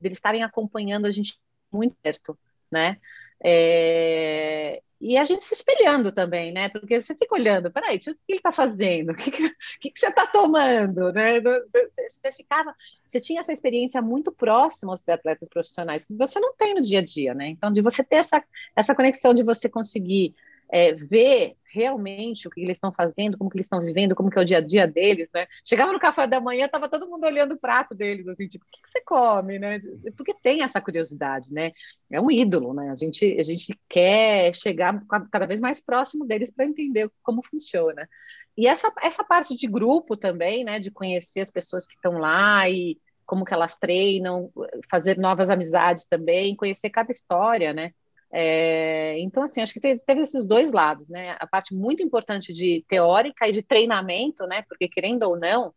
[0.00, 1.38] de eles estarem acompanhando a gente
[1.70, 2.38] muito perto,
[2.70, 2.98] né?
[3.44, 6.68] É, e a gente se espelhando também, né?
[6.68, 9.10] Porque você fica olhando, peraí, o que ele está fazendo?
[9.10, 9.50] O que, que,
[9.80, 11.12] que, você está tomando?
[11.12, 11.40] Né?
[11.40, 12.72] Você, você, ficava,
[13.04, 17.00] você tinha essa experiência muito próxima aos atletas profissionais, que você não tem no dia
[17.00, 17.48] a dia, né?
[17.48, 18.44] Então, de você ter essa,
[18.76, 20.36] essa conexão de você conseguir
[20.72, 24.38] é, ver realmente o que eles estão fazendo, como que eles estão vivendo, como que
[24.38, 25.46] é o dia a dia deles, né?
[25.66, 28.68] Chegava no café da manhã, tava todo mundo olhando o prato deles, assim, tipo, o
[28.70, 29.78] que, que você come, né?
[30.16, 31.72] Porque tem essa curiosidade, né?
[32.10, 32.90] É um ídolo, né?
[32.90, 38.08] A gente, a gente quer chegar cada vez mais próximo deles para entender como funciona.
[38.56, 40.80] E essa, essa parte de grupo também, né?
[40.80, 44.50] De conhecer as pessoas que estão lá e como que elas treinam,
[44.90, 47.92] fazer novas amizades também, conhecer cada história, né?
[48.34, 51.36] É, então, assim, acho que teve, teve, esses dois lados, né?
[51.38, 54.62] A parte muito importante de teórica e de treinamento, né?
[54.62, 55.74] Porque, querendo ou não,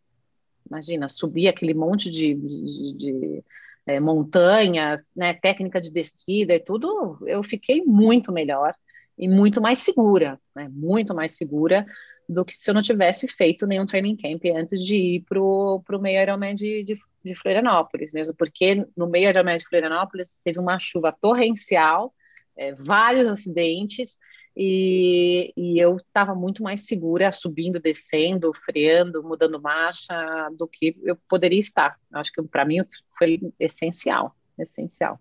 [0.66, 3.44] imagina, subir aquele monte de, de, de
[3.86, 5.34] é, montanhas, né?
[5.34, 8.74] Técnica de descida e tudo, eu fiquei muito melhor
[9.18, 10.70] e muito mais segura, né?
[10.72, 11.86] Muito mais segura
[12.28, 15.84] do que se eu não tivesse feito nenhum training camp antes de ir para o
[16.00, 20.80] meio Ironman de, de, de Florianópolis, mesmo porque no meio Ironman de Florianópolis teve uma
[20.80, 22.14] chuva torrencial,
[22.58, 24.18] é, vários acidentes
[24.56, 30.16] e, e eu estava muito mais segura subindo, descendo, freando, mudando marcha
[30.58, 32.00] do que eu poderia estar.
[32.14, 32.78] Acho que para mim
[33.18, 35.20] foi essencial, essencial.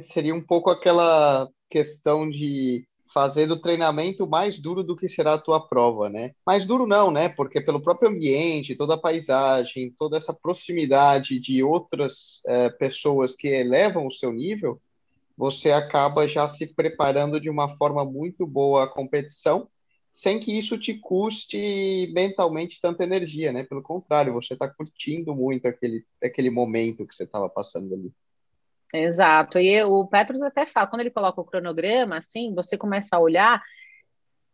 [0.00, 5.40] Seria um pouco aquela questão de fazer do treinamento mais duro do que será a
[5.40, 6.32] tua prova, né?
[6.46, 7.28] Mais duro não, né?
[7.28, 13.48] Porque pelo próprio ambiente, toda a paisagem, toda essa proximidade de outras é, pessoas que
[13.48, 14.80] elevam o seu nível,
[15.38, 19.68] você acaba já se preparando de uma forma muito boa a competição,
[20.10, 23.62] sem que isso te custe mentalmente tanta energia, né?
[23.62, 28.12] Pelo contrário, você está curtindo muito aquele, aquele momento que você estava passando ali.
[28.92, 29.60] Exato.
[29.60, 33.62] E o Petros até fala, quando ele coloca o cronograma, assim, você começa a olhar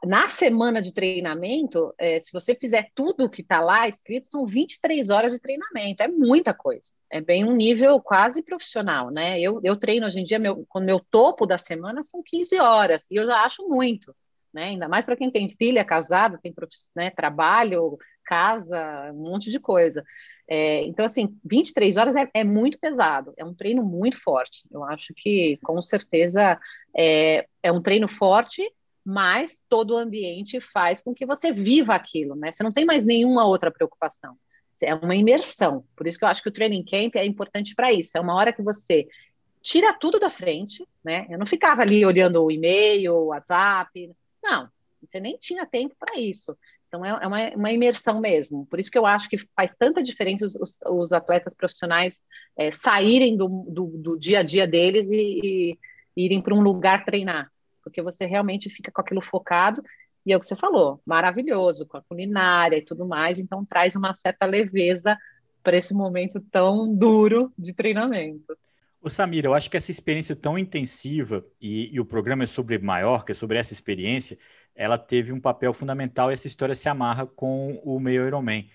[0.06, 5.10] na semana de treinamento, é, se você fizer tudo que está lá escrito, são 23
[5.10, 6.90] horas de treinamento, é muita coisa.
[7.10, 9.40] É bem um nível quase profissional, né?
[9.40, 13.10] Eu, eu treino hoje em dia, meu, quando meu topo da semana são 15 horas,
[13.10, 14.14] e eu já acho muito,
[14.52, 14.64] né?
[14.64, 16.54] Ainda mais para quem tem filha, casado, tem
[16.96, 20.04] né, trabalho, casa, um monte de coisa.
[20.48, 24.64] É, então, assim, 23 horas é, é, muito pesado, é um treino muito forte.
[24.70, 26.58] Eu acho que, com certeza,
[26.96, 28.62] é, é um treino forte
[29.04, 32.50] mas todo o ambiente faz com que você viva aquilo, né?
[32.50, 34.36] Você não tem mais nenhuma outra preocupação.
[34.80, 35.84] É uma imersão.
[35.94, 38.16] Por isso que eu acho que o training camp é importante para isso.
[38.16, 39.06] É uma hora que você
[39.62, 41.26] tira tudo da frente, né?
[41.28, 44.10] Eu não ficava ali olhando o e-mail, o WhatsApp.
[44.42, 44.68] Não,
[45.02, 46.56] você nem tinha tempo para isso.
[46.88, 48.66] Então, é, é uma, uma, imersão mesmo.
[48.66, 52.24] Por isso que eu acho que faz tanta diferença os, os, os atletas profissionais
[52.56, 55.76] é, saírem do, do, do, dia a dia deles e,
[56.16, 57.50] e irem para um lugar treinar
[57.84, 59.82] porque você realmente fica com aquilo focado,
[60.26, 63.94] e é o que você falou, maravilhoso, com a culinária e tudo mais, então traz
[63.94, 65.16] uma certa leveza
[65.62, 68.56] para esse momento tão duro de treinamento.
[69.00, 72.78] O Samir, eu acho que essa experiência tão intensiva, e, e o programa é sobre
[72.78, 74.38] Maiorca, é sobre essa experiência,
[74.74, 78.68] ela teve um papel fundamental e essa história se amarra com o meio Ironman.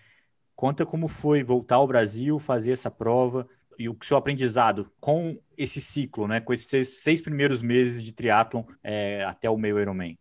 [0.55, 3.47] Conta como foi voltar ao Brasil, fazer essa prova,
[3.80, 6.41] e o seu aprendizado com esse ciclo, né?
[6.41, 10.17] Com esses seis, seis primeiros meses de triatlon é, até o meio Ironman?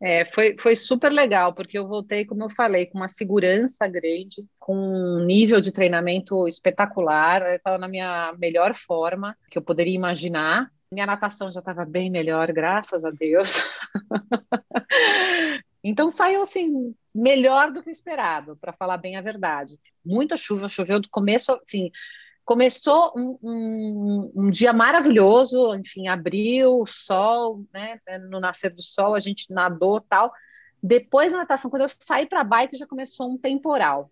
[0.00, 4.44] É, foi, foi super legal, porque eu voltei, como eu falei, com uma segurança grande,
[4.58, 9.94] com um nível de treinamento espetacular, eu estava na minha melhor forma que eu poderia
[9.94, 10.70] imaginar.
[10.92, 13.54] Minha natação já estava bem melhor, graças a Deus.
[15.82, 19.78] então saiu assim, melhor do que esperado, para falar bem a verdade.
[20.04, 21.90] Muita chuva, choveu do começo, assim,
[22.46, 27.98] começou um, um, um, dia maravilhoso, enfim, abriu, sol, né?
[28.30, 30.32] No nascer do sol a gente nadou tal.
[30.80, 34.08] Depois da natação, quando eu saí para a bike, já começou um temporal.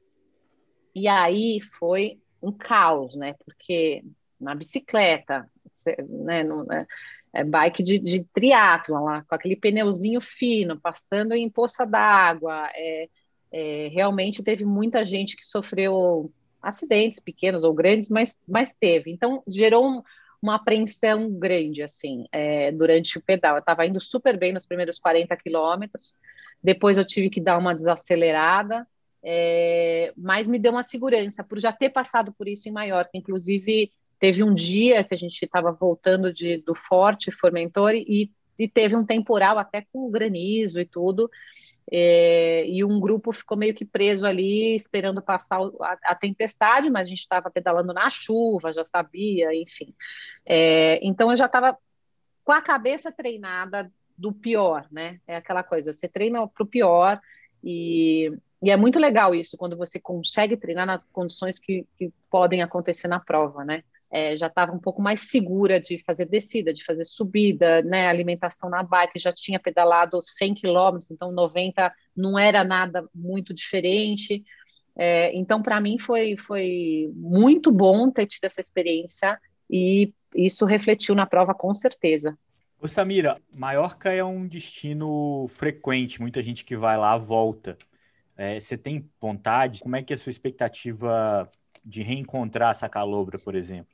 [0.92, 3.34] E aí foi um caos, né?
[3.44, 4.02] Porque
[4.40, 5.48] na bicicleta,
[6.08, 6.42] né?
[6.42, 6.86] No, né?
[7.32, 12.68] É bike de, de triatlon, lá, com aquele pneuzinho fino, passando em poça d'água.
[12.74, 13.08] É,
[13.52, 16.32] é, realmente teve muita gente que sofreu
[16.64, 19.10] acidentes pequenos ou grandes, mas, mas teve.
[19.10, 20.02] Então, gerou um,
[20.42, 23.56] uma apreensão grande, assim, é, durante o pedal.
[23.56, 26.14] Eu estava indo super bem nos primeiros 40 quilômetros,
[26.62, 28.86] depois eu tive que dar uma desacelerada,
[29.22, 33.10] é, mas me deu uma segurança por já ter passado por isso em Maiorca.
[33.14, 38.68] Inclusive, teve um dia que a gente estava voltando de, do Forte Formentore e, e
[38.68, 41.30] teve um temporal até com granizo e tudo.
[41.90, 47.06] É, e um grupo ficou meio que preso ali, esperando passar a, a tempestade, mas
[47.06, 49.94] a gente estava pedalando na chuva, já sabia, enfim.
[50.46, 51.76] É, então eu já estava
[52.42, 55.20] com a cabeça treinada do pior, né?
[55.26, 57.20] É aquela coisa, você treina para o pior
[57.62, 58.32] e
[58.64, 63.06] e é muito legal isso, quando você consegue treinar nas condições que, que podem acontecer
[63.06, 63.84] na prova, né?
[64.14, 68.06] É, já estava um pouco mais segura de fazer descida, de fazer subida, né?
[68.06, 74.44] Alimentação na bike, já tinha pedalado 100 quilômetros, então 90 não era nada muito diferente.
[74.96, 79.36] É, então, para mim, foi, foi muito bom ter tido essa experiência
[79.68, 82.38] e isso refletiu na prova com certeza.
[82.80, 87.76] Ô Samira, Maiorca é um destino frequente, muita gente que vai lá volta.
[88.36, 89.80] É, você tem vontade?
[89.80, 91.50] Como é que é a sua expectativa
[91.84, 93.93] de reencontrar essa calobra, por exemplo?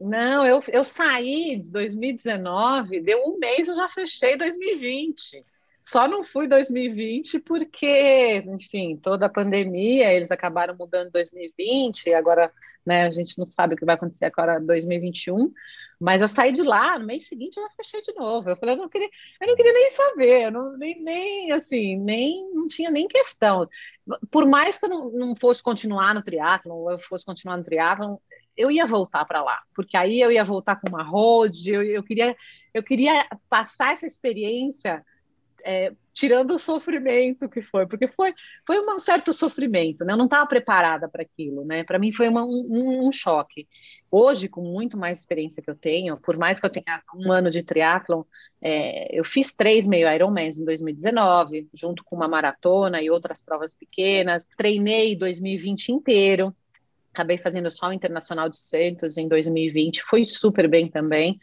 [0.00, 5.44] Não, eu, eu saí de 2019, deu um mês, eu já fechei 2020.
[5.82, 12.52] Só não fui 2020 porque, enfim, toda a pandemia, eles acabaram mudando 2020, agora
[12.84, 15.52] né, a gente não sabe o que vai acontecer agora 2021.
[16.00, 18.50] Mas eu saí de lá, no mês seguinte eu já fechei de novo.
[18.50, 19.08] Eu falei, eu não queria,
[19.40, 23.68] eu não queria nem saber, não, nem, nem assim, nem não tinha nem questão.
[24.30, 28.16] Por mais que eu não, não fosse continuar no triatlon, eu fosse continuar no triatlon,
[28.58, 32.02] eu ia voltar para lá, porque aí eu ia voltar com uma road, eu, eu
[32.02, 32.36] queria
[32.74, 35.02] eu queria passar essa experiência
[35.64, 38.34] é, tirando o sofrimento que foi, porque foi,
[38.66, 40.12] foi um certo sofrimento, né?
[40.12, 41.84] Eu não estava preparada para aquilo, né?
[41.84, 43.68] Para mim foi uma, um, um, choque.
[44.10, 47.50] Hoje, com muito mais experiência que eu tenho, por mais que eu tenha um ano
[47.50, 48.22] de triatlon,
[48.60, 53.74] é, eu fiz três meio Ironmans em 2019, junto com uma maratona e outras provas
[53.74, 54.48] pequenas.
[54.56, 56.54] Treinei 2020 inteiro.
[57.18, 61.36] Acabei fazendo só o Internacional de Santos em 2020, foi super bem também.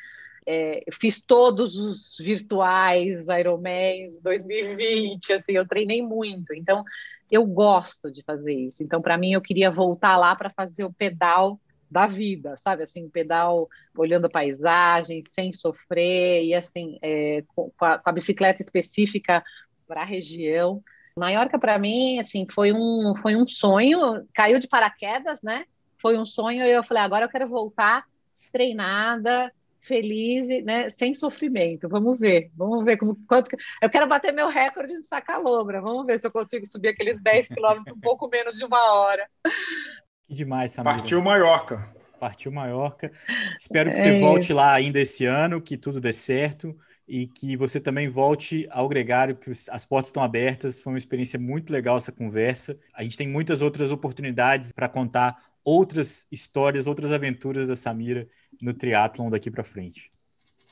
[0.48, 6.54] É, fiz todos os virtuais Ironmans 2020, assim, eu treinei muito.
[6.54, 6.82] Então,
[7.30, 8.84] eu gosto de fazer isso.
[8.84, 11.60] Então, para mim, eu queria voltar lá para fazer o pedal
[11.92, 12.84] da vida, sabe?
[12.84, 13.68] Assim, pedal
[13.98, 19.44] olhando a paisagem, sem sofrer, e assim, é, com, a, com, a, bicicleta específica
[19.86, 20.82] para a região.
[21.18, 25.64] Maiorca, para mim, assim, foi um, foi um sonho, caiu de paraquedas, né?
[25.98, 28.04] Foi um sonho, e eu falei, agora eu quero voltar
[28.52, 29.50] treinada,
[29.80, 31.88] feliz, né, sem sofrimento.
[31.88, 33.50] Vamos ver, vamos ver como, quanto.
[33.82, 35.80] Eu quero bater meu recorde de saca-lombra.
[35.80, 39.26] Vamos ver se eu consigo subir aqueles 10 quilômetros um pouco menos de uma hora.
[40.28, 40.98] Que demais, Samira.
[40.98, 41.96] Partiu Maiorca.
[42.20, 43.10] Partiu Maiorca.
[43.58, 46.76] Espero que é você volte lá ainda esse ano, que tudo dê certo
[47.08, 50.80] e que você também volte ao Gregário, que as portas estão abertas.
[50.80, 52.78] Foi uma experiência muito legal essa conversa.
[52.94, 58.28] A gente tem muitas outras oportunidades para contar outras histórias, outras aventuras da Samira
[58.62, 60.12] no triatlon daqui para frente.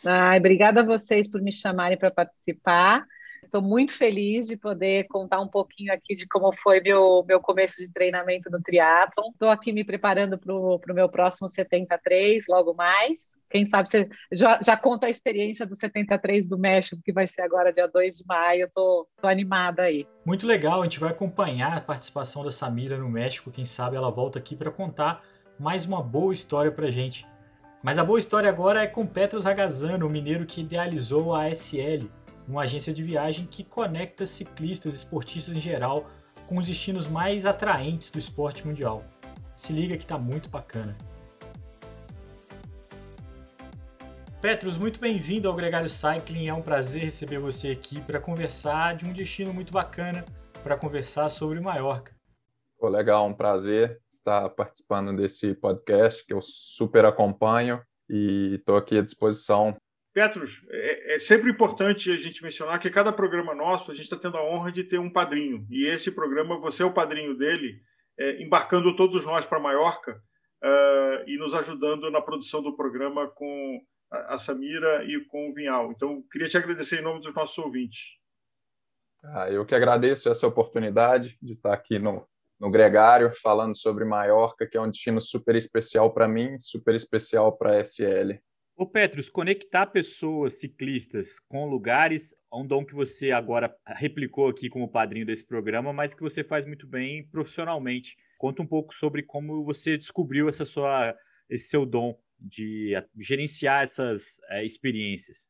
[0.06, 3.06] Ai, obrigada a vocês por me chamarem para participar.
[3.44, 7.78] Estou muito feliz de poder contar um pouquinho aqui de como foi meu, meu começo
[7.78, 9.30] de treinamento no triatlon.
[9.32, 13.38] Estou aqui me preparando para o meu próximo 73, logo mais.
[13.50, 17.42] Quem sabe você já, já conta a experiência do 73 do México, que vai ser
[17.42, 18.66] agora dia 2 de maio.
[18.66, 20.08] Estou animada aí.
[20.26, 23.52] Muito legal, a gente vai acompanhar a participação da Samira no México.
[23.52, 25.24] Quem sabe ela volta aqui para contar
[25.60, 27.28] mais uma boa história para gente.
[27.84, 32.10] Mas a boa história agora é com Petros Ragazano, o mineiro que idealizou a ASL,
[32.48, 36.10] uma agência de viagem que conecta ciclistas, esportistas em geral,
[36.48, 39.04] com os destinos mais atraentes do esporte mundial.
[39.56, 40.98] Se liga que tá muito bacana.
[44.42, 46.48] Petros, muito bem-vindo ao Gregário Cycling.
[46.48, 50.26] É um prazer receber você aqui para conversar de um destino muito bacana,
[50.62, 52.14] para conversar sobre Maiorca.
[52.78, 58.98] Pô, legal, um prazer estar participando desse podcast que eu super acompanho e estou aqui
[58.98, 59.78] à disposição.
[60.14, 64.16] Petros, é, é, sempre importante a gente mencionar que cada programa nosso a gente está
[64.16, 67.82] tendo a honra de ter um padrinho e esse programa você é o padrinho dele,
[68.18, 70.22] é, embarcando todos nós para Maiorca.
[70.64, 75.54] uh, e nos ajudando na produção do programa com a, a Samira e com o
[75.54, 75.92] Vinhal.
[75.92, 78.18] Então, queria te agradecer em nome dos nossos ouvintes.
[79.24, 82.28] Ah, eu que agradeço essa oportunidade de estar aqui no,
[82.60, 87.58] no Gregário, falando sobre Maiorca, que é um destino super especial para mim, super especial
[87.58, 88.40] para a SL.
[88.76, 94.68] Ô Petrus, conectar pessoas ciclistas com lugares é um dom que você agora replicou aqui
[94.68, 98.18] como padrinho desse programa, mas que você faz muito bem profissionalmente.
[98.38, 101.16] Conta um pouco sobre como você descobriu essa sua,
[101.48, 105.48] esse seu dom de gerenciar essas é, experiências.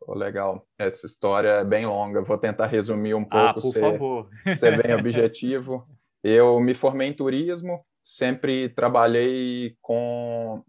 [0.00, 0.66] Oh, legal.
[0.78, 2.22] Essa história é bem longa.
[2.22, 3.48] Vou tentar resumir um ah, pouco.
[3.48, 4.30] Ah, por ser, favor.
[4.56, 5.86] Ser bem objetivo.
[6.22, 10.62] Eu me formei em turismo, sempre trabalhei com,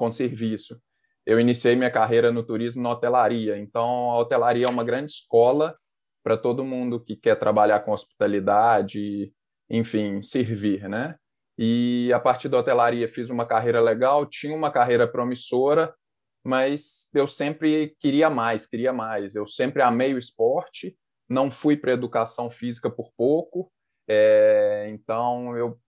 [0.00, 0.80] com serviço.
[1.26, 3.58] Eu iniciei minha carreira no turismo na hotelaria.
[3.58, 5.76] Então, a hotelaria é uma grande escola
[6.24, 9.30] para todo mundo que quer trabalhar com hospitalidade,
[9.68, 11.16] enfim, servir, né?
[11.58, 15.94] E a partir da hotelaria fiz uma carreira legal, tinha uma carreira promissora,
[16.42, 19.34] mas eu sempre queria mais, queria mais.
[19.34, 20.96] Eu sempre amei o esporte,
[21.28, 23.70] não fui para educação física por pouco,
[24.08, 25.78] é, então eu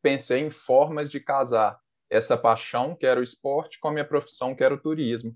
[0.00, 1.76] pensei em formas de casar
[2.10, 5.34] essa paixão, que era o esporte, com a minha profissão, que era o turismo.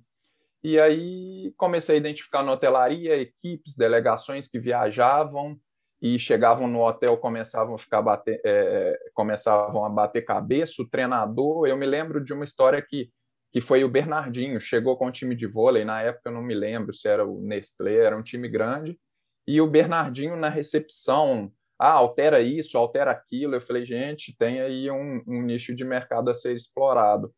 [0.63, 5.59] E aí comecei a identificar na hotelaria equipes, delegações que viajavam
[6.03, 10.83] e chegavam no hotel, começavam a ficar bater, é, começavam a bater cabeça.
[10.83, 13.11] O treinador, eu me lembro de uma história que
[13.55, 16.57] que foi o Bernardinho, chegou com um time de vôlei, na época eu não me
[16.57, 18.99] lembro se era o Nestlé, era um time grande,
[19.47, 24.91] e o Bernardinho na recepção, ah, altera isso, altera aquilo, eu falei, gente, tem aí
[24.91, 27.35] um, um nicho de mercado a ser explorado.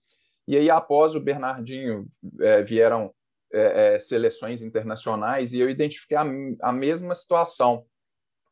[0.47, 2.07] E aí, após o Bernardinho,
[2.41, 3.13] é, vieram
[3.53, 6.25] é, é, seleções internacionais e eu identifiquei a,
[6.63, 7.85] a mesma situação.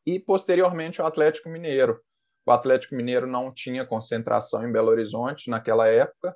[0.05, 2.01] E, posteriormente, o Atlético Mineiro.
[2.45, 6.35] O Atlético Mineiro não tinha concentração em Belo Horizonte naquela época,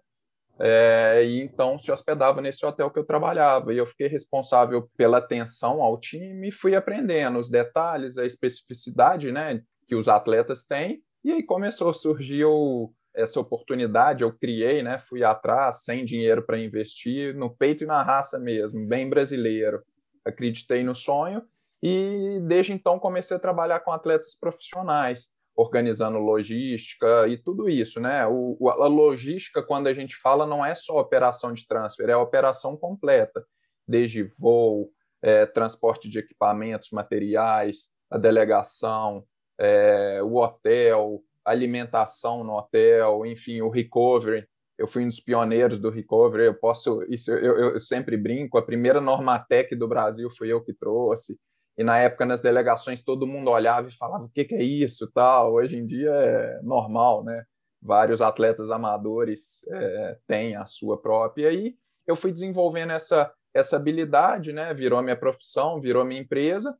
[0.61, 3.73] é, e então se hospedava nesse hotel que eu trabalhava.
[3.73, 9.31] E eu fiquei responsável pela atenção ao time e fui aprendendo os detalhes, a especificidade
[9.31, 11.01] né, que os atletas têm.
[11.23, 16.45] E aí começou a surgir o, essa oportunidade, eu criei, né, fui atrás, sem dinheiro
[16.45, 19.81] para investir, no peito e na raça mesmo, bem brasileiro.
[20.25, 21.41] Acreditei no sonho
[21.81, 28.25] e desde então comecei a trabalhar com atletas profissionais organizando logística e tudo isso, né?
[28.25, 32.19] O, a logística, quando a gente fala, não é só operação de transfer, é a
[32.19, 33.45] operação completa,
[33.85, 34.89] desde voo,
[35.21, 39.25] é, transporte de equipamentos, materiais, a delegação,
[39.59, 44.47] é, o hotel, alimentação no hotel, enfim, o recovery.
[44.77, 46.45] Eu fui um dos pioneiros do recovery.
[46.45, 48.57] Eu posso, isso eu, eu sempre brinco.
[48.57, 51.37] A primeira Normatec do Brasil fui eu que trouxe.
[51.79, 55.09] E na época, nas delegações, todo mundo olhava e falava: o que, que é isso?
[55.13, 55.53] tal.
[55.53, 57.45] Hoje em dia é normal, né?
[57.81, 61.53] Vários atletas amadores é, têm a sua própria.
[61.53, 64.73] E eu fui desenvolvendo essa, essa habilidade, né?
[64.73, 66.77] Virou minha profissão, virou minha empresa.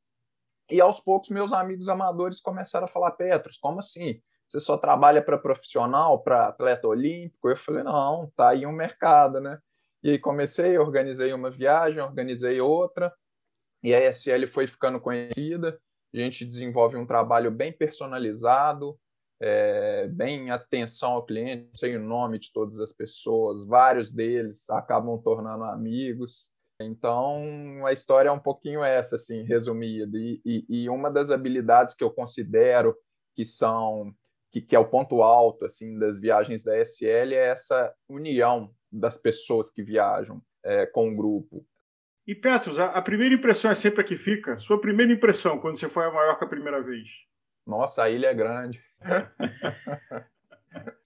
[0.70, 4.20] E aos poucos, meus amigos amadores começaram a falar: Petros, como assim?
[4.50, 7.47] Você só trabalha para profissional, para atleta olímpico?
[7.47, 9.60] Eu falei: não, tá aí um mercado, né?
[10.04, 13.14] E aí comecei, organizei uma viagem, organizei outra
[13.84, 15.80] e a ESL foi ficando conhecida,
[16.14, 19.00] a gente desenvolve um trabalho bem personalizado,
[19.42, 25.22] é, bem atenção ao cliente, sei o nome de todas as pessoas, vários deles acabam
[25.22, 26.52] tornando amigos.
[26.82, 30.18] Então, a história é um pouquinho essa, assim, resumida.
[30.18, 32.96] E, e, e uma das habilidades que eu considero
[33.36, 34.14] que são
[34.52, 39.18] que, que, é o ponto alto assim das viagens da SL é essa união das
[39.18, 41.66] pessoas que viajam é, com o grupo.
[42.30, 44.60] E Petros, a, a, primeira impressão é sempre a que fica.
[44.60, 47.08] Sua primeira impressão quando você foi a Maiorca a primeira vez?
[47.66, 48.80] Nossa, a ilha é grande.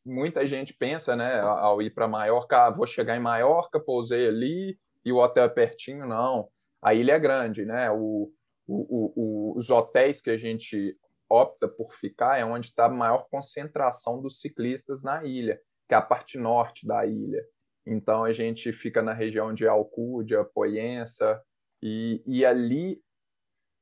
[0.06, 4.78] Muita gente pensa, né, ao ir para Maiorca, ah, vou chegar em Maiorca, pousei ali
[5.06, 6.06] e o hotel é pertinho.
[6.06, 6.50] Não,
[6.82, 7.90] a ilha é grande, né?
[7.90, 8.30] O,
[8.68, 10.98] o, o, os hotéis que a gente
[11.30, 15.58] opta por ficar é onde está a maior concentração dos ciclistas na ilha,
[15.88, 17.46] que é a parte norte da ilha.
[17.86, 21.42] Então a gente fica na região de Alcúdia, Poyensa,
[21.82, 23.02] e, e ali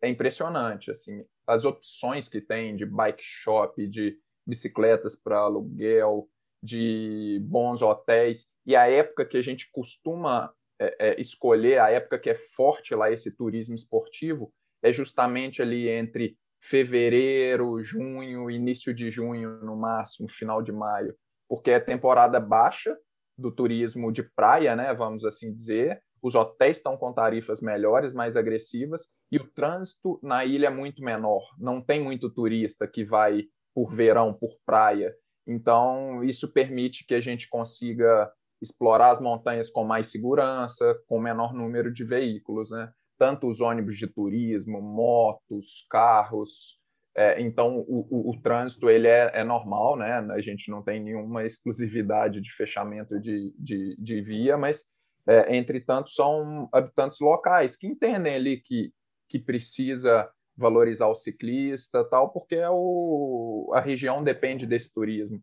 [0.02, 6.28] é impressionante, assim, as opções que tem de bike shop, de bicicletas para aluguel,
[6.64, 12.18] de bons hotéis, e a época que a gente costuma é, é, escolher, a época
[12.18, 19.12] que é forte lá esse turismo esportivo, é justamente ali entre fevereiro, junho, início de
[19.12, 21.16] junho no máximo, final de maio,
[21.48, 22.98] porque é temporada baixa,
[23.38, 26.02] do turismo de praia, né, vamos assim dizer.
[26.22, 31.02] Os hotéis estão com tarifas melhores, mais agressivas, e o trânsito na ilha é muito
[31.04, 31.42] menor.
[31.58, 35.16] Não tem muito turista que vai por verão, por praia.
[35.48, 41.54] Então, isso permite que a gente consiga explorar as montanhas com mais segurança, com menor
[41.54, 42.92] número de veículos, né?
[43.18, 46.80] Tanto os ônibus de turismo, motos, carros.
[47.22, 50.26] É, então, o, o, o, trânsito ele é, é, normal, né?
[50.32, 54.86] A gente não tem nenhuma exclusividade de fechamento de, de, de via, mas,
[55.28, 58.92] é, entretanto, são habitantes locais que entendem ali que,
[59.30, 65.40] que precisa valorizar o ciclista, tal, porque é o, a região depende desse turismo.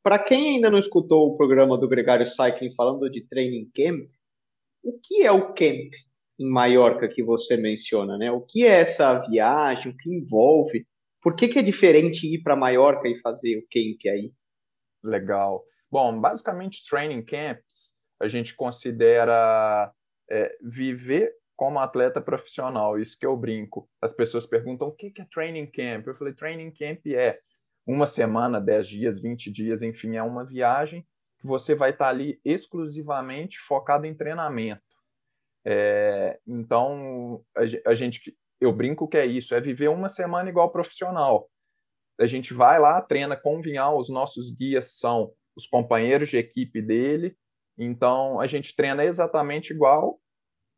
[0.00, 4.08] Para quem ainda não escutou o programa do Gregário Cycling falando de training camp,
[4.82, 5.92] o que é o camp
[6.40, 8.32] em Maiorca que você menciona, né?
[8.32, 9.92] O que é essa viagem?
[9.92, 10.86] O que envolve?
[11.22, 14.32] Por que, que é diferente ir para Maiorca e fazer o camp aí?
[15.04, 15.62] Legal.
[15.92, 19.92] Bom, basicamente training camps a gente considera
[20.30, 23.86] é, viver como atleta profissional, isso que eu brinco.
[24.00, 26.06] As pessoas perguntam o que é training camp?
[26.06, 27.38] Eu falei, training camp é
[27.86, 31.06] uma semana, dez dias, vinte dias, enfim, é uma viagem
[31.38, 34.80] que você vai estar ali exclusivamente focado em treinamento.
[35.64, 40.70] É, então, a, a, gente, eu brinco que é isso, é viver uma semana igual
[40.70, 41.48] profissional.
[42.18, 46.80] A gente vai lá, treina com Vinhal, os nossos guias são os companheiros de equipe
[46.80, 47.36] dele,
[47.78, 50.20] então a gente treina exatamente igual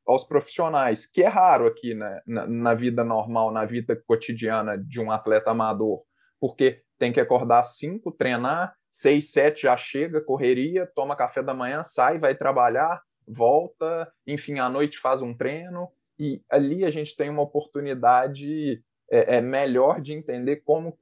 [0.07, 5.01] aos profissionais, que é raro aqui né, na, na, vida normal, na vida cotidiana de
[5.01, 6.03] um atleta amador,
[6.41, 11.83] porque tem que acordar 5, treinar, 6, 7 já chega, correria, toma café da manhã,
[11.83, 17.31] sai, vai trabalhar, volta, enfim, à noite faz um treino, e ali a gente tem
[17.31, 20.99] uma oportunidade é, é melhor de entender como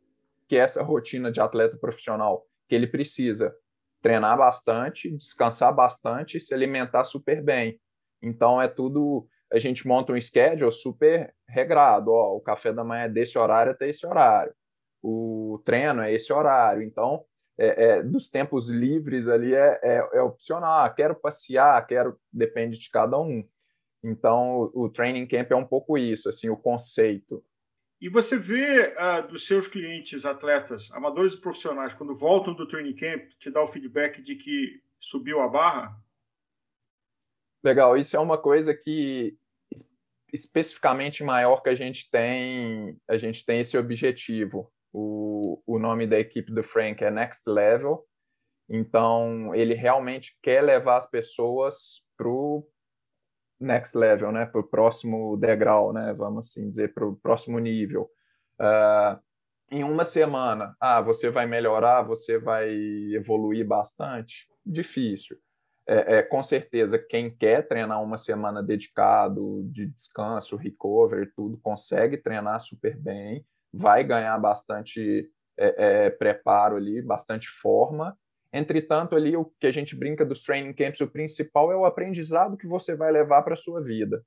[0.48, 3.54] que é essa rotina de atleta profissional, que ele precisa
[4.02, 7.78] treinar bastante, descansar bastante e se alimentar super bem
[8.22, 9.26] então é tudo.
[9.52, 12.12] A gente monta um schedule super regrado.
[12.12, 14.52] Ó, o café da manhã é desse horário até esse horário.
[15.02, 16.82] O treino é esse horário.
[16.82, 17.24] Então,
[17.60, 20.82] é, é, dos tempos livres ali é, é, é opcional.
[20.82, 22.18] Ah, quero passear, quero.
[22.32, 23.46] Depende de cada um.
[24.02, 27.44] Então, o, o training camp é um pouco isso, assim, o conceito.
[28.00, 32.96] E você vê uh, dos seus clientes, atletas, amadores e profissionais, quando voltam do training
[32.96, 35.94] camp, te dá o feedback de que subiu a barra?
[37.62, 39.36] Legal, isso é uma coisa que
[40.32, 44.72] especificamente maior que a gente tem, a gente tem esse objetivo.
[44.92, 48.04] O, o nome da equipe do Frank é Next Level,
[48.68, 52.66] então ele realmente quer levar as pessoas para o
[53.58, 58.10] next level, né, para o próximo degrau, né, vamos assim dizer, para o próximo nível.
[58.58, 59.20] Uh,
[59.70, 62.70] em uma semana, ah, você vai melhorar, você vai
[63.12, 64.48] evoluir bastante?
[64.66, 65.36] Difícil.
[65.86, 72.16] É, é, com certeza, quem quer treinar uma semana dedicado de descanso, recovery, tudo, consegue
[72.16, 78.16] treinar super bem, vai ganhar bastante é, é, preparo ali, bastante forma.
[78.52, 82.56] Entretanto, ali o que a gente brinca dos training camps, o principal é o aprendizado
[82.56, 84.24] que você vai levar para a sua vida.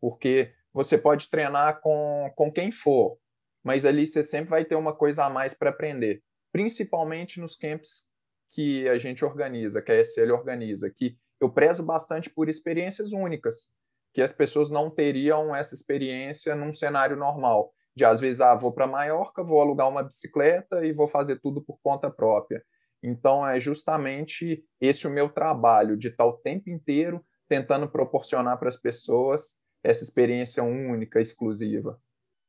[0.00, 3.18] Porque você pode treinar com, com quem for,
[3.64, 6.22] mas ali você sempre vai ter uma coisa a mais para aprender.
[6.50, 8.10] Principalmente nos camps
[8.50, 13.70] que a gente organiza, que a SL organiza, que eu prezo bastante por experiências únicas,
[14.12, 17.72] que as pessoas não teriam essa experiência num cenário normal.
[17.94, 21.62] De às vezes, ah, vou para Maiorca, vou alugar uma bicicleta e vou fazer tudo
[21.62, 22.62] por conta própria.
[23.02, 28.68] Então, é justamente esse o meu trabalho, de estar o tempo inteiro tentando proporcionar para
[28.68, 32.00] as pessoas essa experiência única, exclusiva.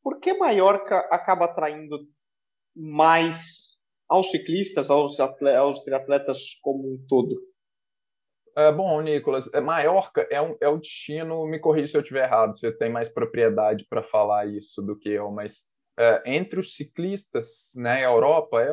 [0.02, 1.98] Por que Maiorca acaba atraindo
[2.76, 3.74] mais
[4.08, 7.36] aos ciclistas, aos, aos triatletas como um todo?
[8.56, 12.26] É, bom, Nicolas, é, Maiorca é, um, é o destino, me corrija se eu estiver
[12.26, 15.64] errado, você tem mais propriedade para falar isso do que eu, mas
[15.97, 18.72] é, entre os ciclistas, né, a Europa é,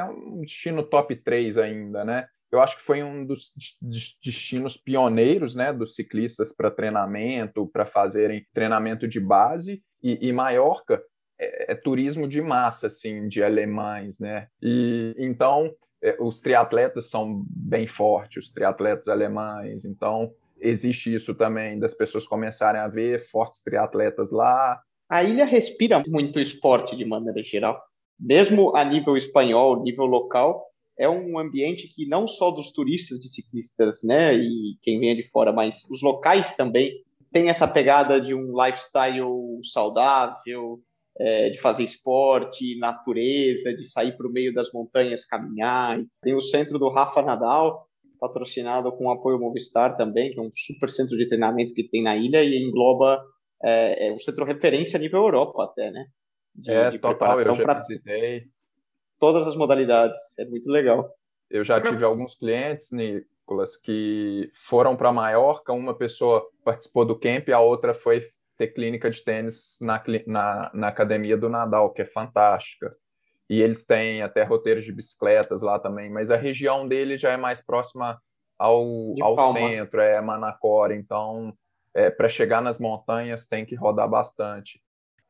[0.00, 2.26] é um destino top 3 ainda, né?
[2.50, 8.44] Eu acho que foi um dos destinos pioneiros, né, dos ciclistas para treinamento, para fazerem
[8.52, 11.00] treinamento de base, e, e Maiorca
[11.38, 14.48] é, é, turismo de massa, assim, de alemães, né?
[14.60, 15.72] E então
[16.18, 19.84] os triatletas são bem fortes, os triatletas alemães.
[19.84, 24.80] Então existe isso também das pessoas começarem a ver fortes triatletas lá.
[25.08, 27.82] A ilha respira muito esporte de maneira geral,
[28.18, 30.66] mesmo a nível espanhol, nível local.
[30.98, 35.28] É um ambiente que não só dos turistas de ciclistas, né, e quem vem de
[35.30, 36.92] fora, mas os locais também
[37.32, 39.24] tem essa pegada de um lifestyle
[39.64, 40.80] saudável,
[41.20, 46.02] é, de fazer esporte, natureza, de sair para o meio das montanhas caminhar.
[46.22, 47.86] Tem o centro do Rafa Nadal,
[48.18, 52.02] patrocinado com o apoio Movistar também, que é um super centro de treinamento que tem
[52.02, 53.22] na ilha e engloba
[53.62, 56.06] é, é um centro referência a nível Europa até, né?
[56.54, 58.44] De, é, de total, eu já visitei.
[59.18, 60.18] todas as modalidades.
[60.38, 61.06] É muito legal.
[61.50, 67.48] Eu já tive alguns clientes, Nicolas, que foram para Maiorca, uma pessoa participou do camp,
[67.50, 68.22] a outra foi
[68.60, 72.94] ter clínica de tênis na, na, na academia do Nadal, que é fantástica.
[73.48, 77.38] E eles têm até roteiros de bicicletas lá também, mas a região dele já é
[77.38, 78.20] mais próxima
[78.58, 81.54] ao, ao centro, é Manacor, então
[81.94, 84.78] é, para chegar nas montanhas tem que rodar bastante.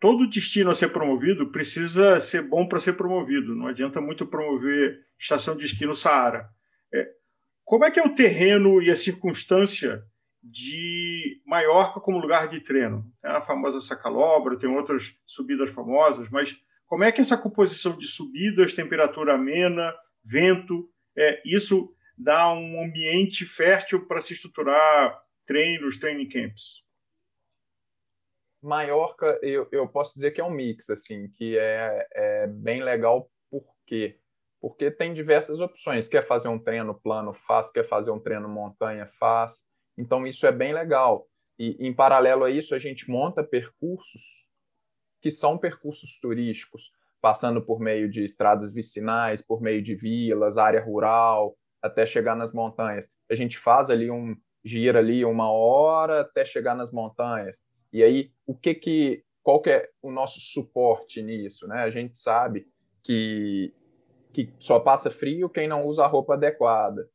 [0.00, 3.54] Todo destino a ser promovido precisa ser bom para ser promovido.
[3.54, 6.48] Não adianta muito promover estação de esqui no Saara.
[6.92, 7.08] É,
[7.64, 10.02] como é que é o terreno e a circunstância
[10.42, 13.04] de Maiorca como lugar de treino?
[13.20, 18.06] Tem a famosa Sacalobra, tem outras subidas famosas, mas como é que essa composição de
[18.06, 26.28] subidas, temperatura amena, vento, é, isso dá um ambiente fértil para se estruturar treinos, training
[26.28, 26.84] camps?
[28.62, 33.30] Maiorca, eu, eu posso dizer que é um mix, assim, que é, é bem legal,
[33.50, 34.18] por quê?
[34.60, 36.08] Porque tem diversas opções.
[36.08, 37.70] Quer fazer um treino plano, faz.
[37.70, 39.66] Quer fazer um treino montanha, faz.
[40.00, 41.26] Então, isso é bem legal.
[41.58, 44.22] E, em paralelo a isso, a gente monta percursos
[45.20, 50.82] que são percursos turísticos, passando por meio de estradas vicinais, por meio de vilas, área
[50.82, 53.10] rural, até chegar nas montanhas.
[53.30, 54.34] A gente faz ali um,
[54.64, 57.62] gira ali uma hora até chegar nas montanhas.
[57.92, 61.82] E aí, o que que qual que é o nosso suporte nisso, né?
[61.82, 62.66] A gente sabe
[63.02, 63.74] que
[64.32, 67.06] que só passa frio quem não usa a roupa adequada.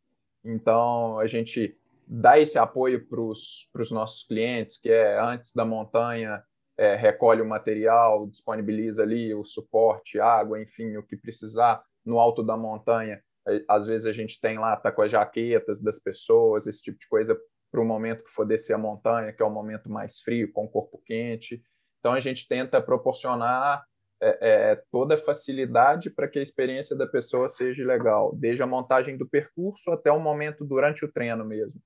[0.43, 1.75] Então, a gente
[2.07, 6.43] dá esse apoio para os nossos clientes, que é antes da montanha,
[6.77, 11.83] é, recolhe o material, disponibiliza ali o suporte, água, enfim, o que precisar.
[12.05, 13.21] No alto da montanha,
[13.67, 17.07] às vezes a gente tem lá, tá com as jaquetas das pessoas, esse tipo de
[17.07, 17.37] coisa
[17.71, 20.65] para o momento que for descer a montanha, que é o momento mais frio, com
[20.65, 21.61] o corpo quente.
[21.99, 23.83] Então a gente tenta proporcionar
[24.21, 28.67] é, é, toda a facilidade para que a experiência da pessoa seja legal, desde a
[28.67, 31.81] montagem do percurso até o momento durante o treino mesmo.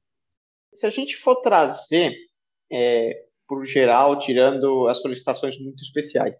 [0.74, 2.14] Se a gente for trazer
[2.72, 6.38] é, o geral, tirando as solicitações muito especiais,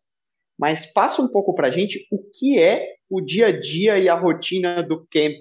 [0.58, 4.08] mas passa um pouco para a gente o que é o dia a dia e
[4.08, 5.38] a rotina do camp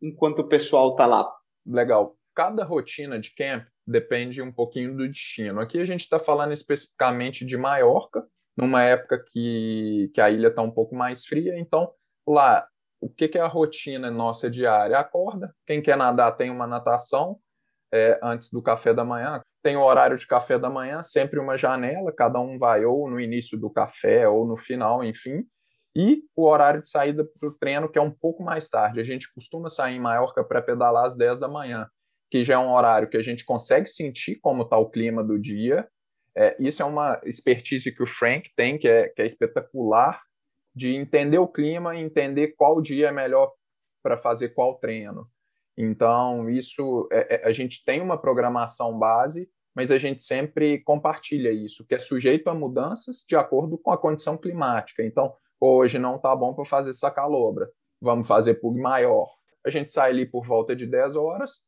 [0.00, 1.30] enquanto o pessoal está lá.
[1.66, 2.16] Legal.
[2.34, 5.60] Cada rotina de camp depende um pouquinho do destino.
[5.60, 8.24] Aqui a gente está falando especificamente de Maiorca,
[8.56, 11.90] numa época que, que a ilha está um pouco mais fria, então
[12.26, 12.66] lá
[13.00, 14.96] o que, que é a rotina nossa diária?
[14.98, 17.38] Acorda, quem quer nadar tem uma natação
[17.92, 21.56] é, antes do café da manhã, tem o horário de café da manhã, sempre uma
[21.56, 25.44] janela, cada um vai ou no início do café ou no final, enfim,
[25.94, 29.00] e o horário de saída para o treino, que é um pouco mais tarde.
[29.00, 31.86] A gente costuma sair em Maiorca para pedalar às 10 da manhã,
[32.30, 35.38] que já é um horário que a gente consegue sentir como está o clima do
[35.38, 35.86] dia.
[36.34, 40.22] É, isso é uma expertise que o Frank tem, que é, que é espetacular,
[40.74, 43.52] de entender o clima e entender qual dia é melhor
[44.02, 45.28] para fazer qual treino.
[45.76, 51.50] Então, isso é, é, a gente tem uma programação base, mas a gente sempre compartilha
[51.50, 55.02] isso, que é sujeito a mudanças de acordo com a condição climática.
[55.02, 57.70] Então, hoje não está bom para fazer sacalobra,
[58.00, 59.30] vamos fazer pug maior.
[59.64, 61.62] A gente sai ali por volta de 10 horas,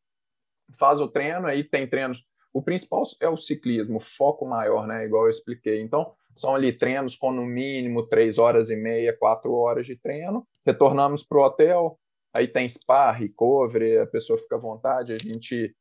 [0.79, 2.25] faz o treino, aí tem treinos.
[2.53, 5.05] O principal é o ciclismo, foco maior, né?
[5.05, 5.81] Igual eu expliquei.
[5.81, 10.47] Então, são ali treinos com no mínimo 3 horas e meia, 4 horas de treino.
[10.67, 11.99] Retornamos para o hotel,
[12.37, 15.75] Aí tem spa, recovery, a pessoa fica à vontade, a gente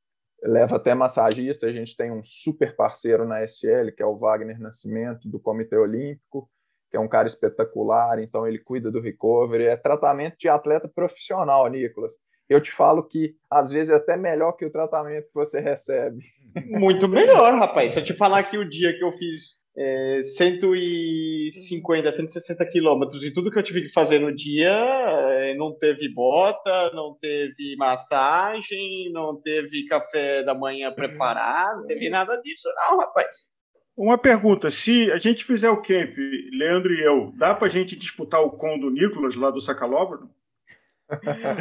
[0.44, 4.60] leva até massagista, a gente tem um super parceiro na SL, que é o Wagner
[4.60, 6.50] Nascimento, do Comitê Olímpico,
[6.92, 11.68] que é um cara espetacular, então ele cuida do recovery, é tratamento de atleta profissional,
[11.68, 12.14] Nicolas.
[12.48, 16.24] Eu te falo que às vezes é até melhor que o tratamento que você recebe.
[16.68, 17.94] Muito melhor, rapaz.
[17.94, 23.34] Se eu te falar que o dia que eu fiz é, 150, 160 quilômetros e
[23.34, 29.12] tudo que eu tive que fazer no dia é, não teve bota, não teve massagem,
[29.12, 33.52] não teve café da manhã preparado, não teve nada disso, não, rapaz.
[33.96, 36.16] Uma pergunta: se a gente fizer o camp,
[36.52, 40.20] Leandro e eu, dá para a gente disputar o com do Nicolas lá do Sacalobra?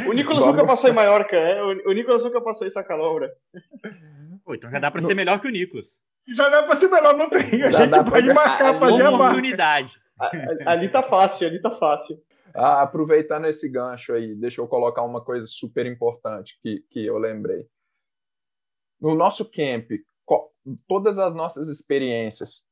[0.07, 1.61] O Nicolas nunca passou em Maiorca, é?
[1.61, 3.31] O Nicolas nunca passou em Sacalobra.
[4.43, 5.87] Pô, então já dá para ser melhor que o Nicolas.
[6.27, 7.63] Já dá para ser melhor, não tem.
[7.63, 8.33] A Já gente pode pra...
[8.33, 9.93] marcar, fazer a oportunidade.
[10.65, 12.21] Ali tá fácil, ali tá fácil.
[12.53, 17.17] Ah, aproveitando esse gancho aí, deixa eu colocar uma coisa super importante que, que eu
[17.17, 17.67] lembrei.
[19.01, 19.89] No nosso camp,
[20.87, 22.65] todas as nossas experiências,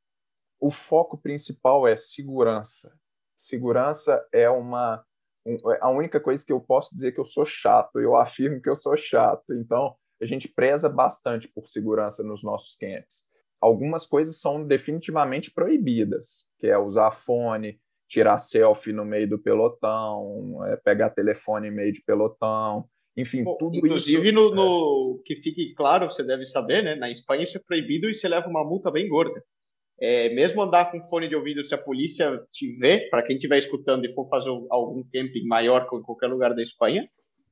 [0.59, 2.93] o foco principal é segurança.
[3.35, 5.03] Segurança é uma
[5.43, 7.99] é a única coisa que eu posso dizer que eu sou chato.
[7.99, 9.51] Eu afirmo que eu sou chato.
[9.55, 13.25] Então, a gente preza bastante por segurança nos nossos camps
[13.61, 20.65] algumas coisas são definitivamente proibidas, que é usar fone, tirar selfie no meio do pelotão,
[20.65, 24.29] é, pegar telefone em meio de pelotão, enfim, Bom, tudo inclusive isso.
[24.29, 25.23] Inclusive, no, é...
[25.25, 26.95] que fique claro, você deve saber, né?
[26.95, 29.43] Na Espanha isso é proibido e você leva uma multa bem gorda.
[29.99, 33.59] É, mesmo andar com fone de ouvido, se a polícia te vê, para quem estiver
[33.59, 37.07] escutando e for fazer algum camping maior em qualquer lugar da Espanha,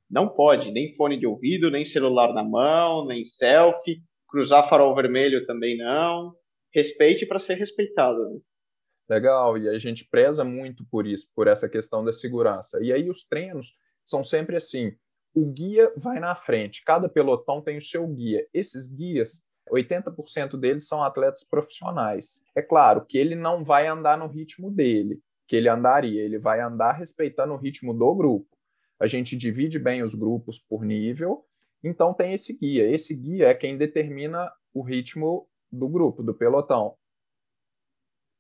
[0.10, 5.46] não pode, nem fone de ouvido, nem celular na mão, nem selfie, cruzar farol vermelho
[5.46, 6.36] também não.
[6.74, 8.18] Respeite para ser respeitado.
[8.30, 8.40] Né?
[9.10, 12.80] Legal, e a gente preza muito por isso, por essa questão da segurança.
[12.82, 13.74] E aí os treinos
[14.06, 14.94] são sempre assim:
[15.34, 18.48] o guia vai na frente, cada pelotão tem o seu guia.
[18.54, 22.44] Esses guias 80% deles são atletas profissionais.
[22.56, 26.60] É claro que ele não vai andar no ritmo dele, que ele andaria, ele vai
[26.60, 28.48] andar respeitando o ritmo do grupo.
[29.00, 31.46] A gente divide bem os grupos por nível,
[31.84, 32.90] então tem esse guia.
[32.90, 36.96] Esse guia é quem determina o ritmo do grupo, do pelotão.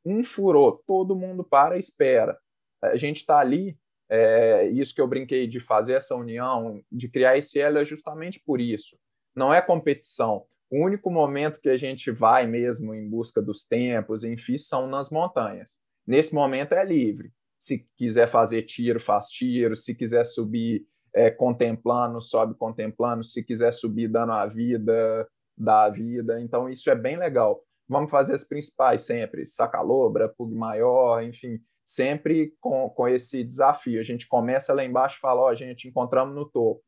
[0.05, 2.37] Um furou, todo mundo para e espera.
[2.81, 3.77] A gente está ali,
[4.09, 8.41] é, isso que eu brinquei de fazer essa união, de criar esse elo é justamente
[8.45, 8.97] por isso.
[9.35, 10.45] Não é competição.
[10.71, 15.09] O único momento que a gente vai mesmo em busca dos tempos, enfim, são nas
[15.09, 15.79] montanhas.
[16.05, 17.31] Nesse momento é livre.
[17.57, 19.75] Se quiser fazer tiro, faz tiro.
[19.75, 23.23] Se quiser subir é, contemplando, sobe contemplando.
[23.23, 26.39] Se quiser subir dando a vida, dá a vida.
[26.41, 27.61] Então, isso é bem legal.
[27.87, 33.99] Vamos fazer as principais sempre: Sacalobra, Pug Maior, enfim, sempre com, com esse desafio.
[33.99, 36.81] A gente começa lá embaixo e fala: Ó, oh, gente, encontramos no topo.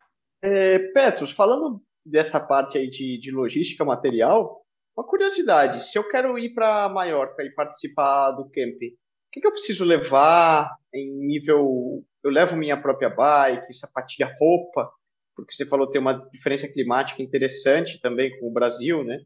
[0.44, 4.62] É, Petros, falando dessa parte aí de, de logística material,
[4.98, 8.92] uma curiosidade, se eu quero ir para Maiorca e participar do camping,
[9.32, 12.04] que, que, eu preciso levar em nível...
[12.24, 14.92] Eu levo minha própria bike, sapatilha, roupa,
[15.36, 19.24] porque você falou tem uma diferença climática interessante também com o Brasil, né?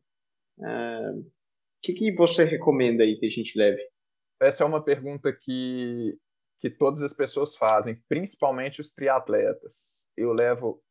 [0.57, 1.31] Uh, o
[1.81, 3.81] que, que você recomenda aí que a gente leve?
[4.41, 6.17] Essa é uma pergunta que,
[6.61, 10.07] que todas as pessoas fazem, principalmente os triatletas.
[10.15, 10.81] Eu levo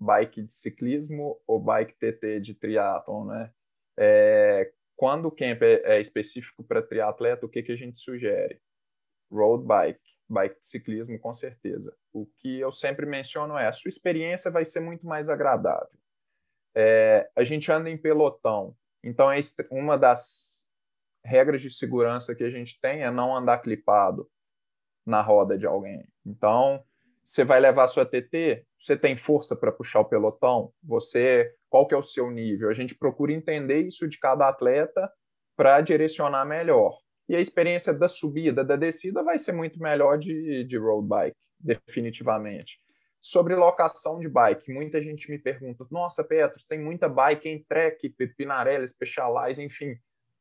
[0.00, 3.52] bike de ciclismo ou bike TT de triatlon, né?
[3.98, 8.60] É, quando o camp é, é específico para triatleta, o que, que a gente sugere?
[9.32, 9.98] Road bike,
[10.28, 11.96] bike ciclismo, com certeza.
[12.12, 15.88] O que eu sempre menciono é a sua experiência vai ser muito mais agradável.
[16.74, 19.38] É, a gente anda em pelotão, então é
[19.70, 20.68] uma das
[21.24, 24.30] regras de segurança que a gente tem é não andar clipado
[25.06, 26.06] na roda de alguém.
[26.26, 26.84] Então,
[27.24, 30.74] você vai levar sua TT, você tem força para puxar o pelotão?
[30.82, 32.68] Você, qual que é o seu nível?
[32.68, 35.10] A gente procura entender isso de cada atleta
[35.56, 36.98] para direcionar melhor.
[37.28, 41.36] E a experiência da subida, da descida vai ser muito melhor de, de road bike,
[41.60, 42.80] definitivamente.
[43.20, 48.08] Sobre locação de bike, muita gente me pergunta: Nossa, Petros, tem muita bike em Trek,
[48.36, 49.96] Pinarelli, Specialized, enfim,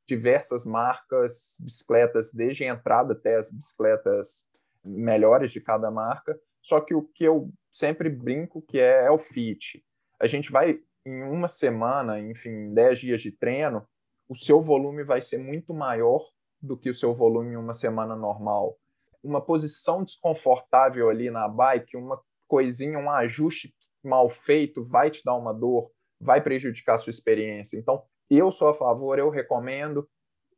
[0.07, 4.49] diversas marcas, bicicletas, desde a entrada até as bicicletas
[4.83, 6.39] melhores de cada marca.
[6.61, 9.83] Só que o que eu sempre brinco que é, é o fit.
[10.19, 13.85] A gente vai em uma semana, enfim, 10 dias de treino,
[14.27, 16.23] o seu volume vai ser muito maior
[16.61, 18.77] do que o seu volume em uma semana normal.
[19.23, 23.73] Uma posição desconfortável ali na bike, uma coisinha, um ajuste
[24.03, 27.77] mal feito vai te dar uma dor, vai prejudicar a sua experiência.
[27.77, 30.07] Então, eu sou a favor, eu recomendo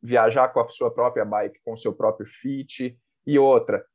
[0.01, 2.97] viajar com a sua própria bike, com o seu próprio fit.
[3.25, 3.85] E outra,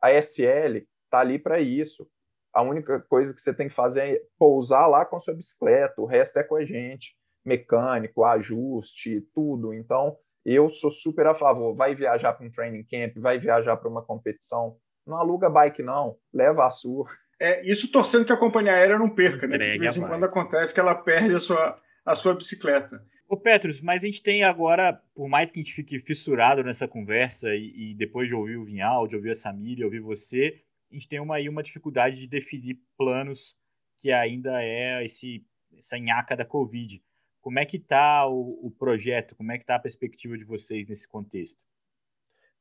[0.00, 2.08] a SL está ali para isso.
[2.54, 6.00] A única coisa que você tem que fazer é pousar lá com a sua bicicleta,
[6.00, 7.16] o resto é com a gente.
[7.44, 9.74] Mecânico, ajuste, tudo.
[9.74, 11.74] Então, eu sou super a favor.
[11.74, 14.76] Vai viajar para um training camp, vai viajar para uma competição.
[15.06, 16.16] Não aluga bike, não.
[16.32, 17.06] Leva a sua.
[17.40, 19.58] É, isso torcendo que a companhia aérea não perca, né?
[19.58, 23.02] de vez em quando acontece que ela perde a sua, a sua bicicleta.
[23.28, 26.86] Ô Petrus, mas a gente tem agora, por mais que a gente fique fissurado nessa
[26.86, 30.60] conversa e, e depois de ouvir o Vinhal, de ouvir a Samir, ouvir você,
[30.94, 33.56] a gente tem uma, aí uma dificuldade de definir planos
[33.98, 35.44] que ainda é esse,
[35.76, 37.02] essa nhaca da Covid.
[37.40, 39.34] Como é que está o, o, projeto?
[39.34, 41.58] Como é que está a perspectiva de vocês nesse contexto?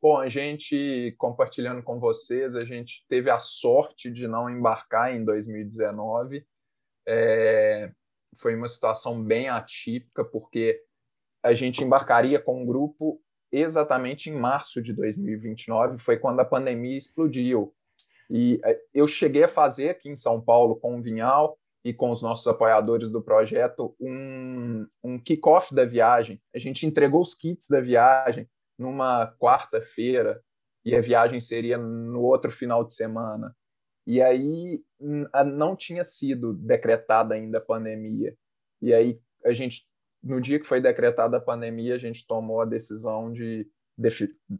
[0.02, 5.24] Bom, a gente, compartilhando com vocês, a gente teve a sorte de não embarcar em
[5.24, 6.46] 2019.
[7.08, 7.92] É,
[8.40, 10.82] foi uma situação bem atípica, porque
[11.44, 13.22] a gente embarcaria com um grupo
[13.52, 17.74] exatamente em março de 2029, foi quando a pandemia explodiu.
[18.30, 22.12] E é, eu cheguei a fazer aqui em São Paulo com o Vinhal e com
[22.12, 26.42] os nossos apoiadores do projeto um, um kick-off da viagem.
[26.56, 28.48] A gente entregou os kits da viagem
[28.78, 30.42] numa quarta-feira
[30.86, 33.56] e a viagem seria no outro final de semana.
[34.06, 34.82] E aí
[35.46, 38.36] não tinha sido decretada ainda a pandemia.
[38.82, 39.86] E aí a gente,
[40.22, 43.68] no dia que foi decretada a pandemia, a gente tomou a decisão de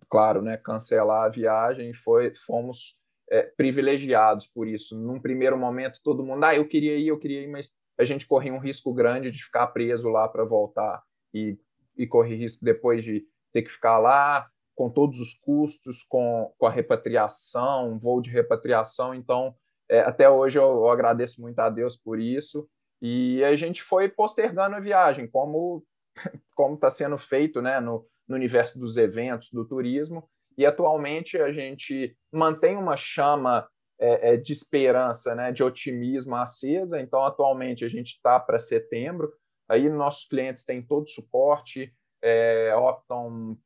[0.10, 2.98] claro, né, cancelar a viagem e foi, fomos
[3.30, 4.98] é, privilegiados por isso.
[5.00, 8.28] Num primeiro momento, todo mundo, ah, eu queria ir, eu queria ir, mas a gente
[8.28, 11.02] corria um risco grande de ficar preso lá para voltar
[11.34, 11.58] e,
[11.98, 16.66] e correr risco depois de ter que ficar lá com todos os custos, com, com
[16.66, 19.14] a repatriação, voo de repatriação.
[19.14, 19.56] Então,
[19.90, 22.68] é, até hoje eu, eu agradeço muito a Deus por isso.
[23.02, 25.84] E a gente foi postergando a viagem, como
[26.56, 30.30] como está sendo feito né, no, no universo dos eventos, do turismo.
[30.58, 33.68] E atualmente a gente mantém uma chama
[34.00, 37.00] é, é, de esperança, né, de otimismo acesa.
[37.00, 39.32] Então, atualmente a gente está para setembro.
[39.70, 43.58] Aí nossos clientes têm todo o suporte, é, optam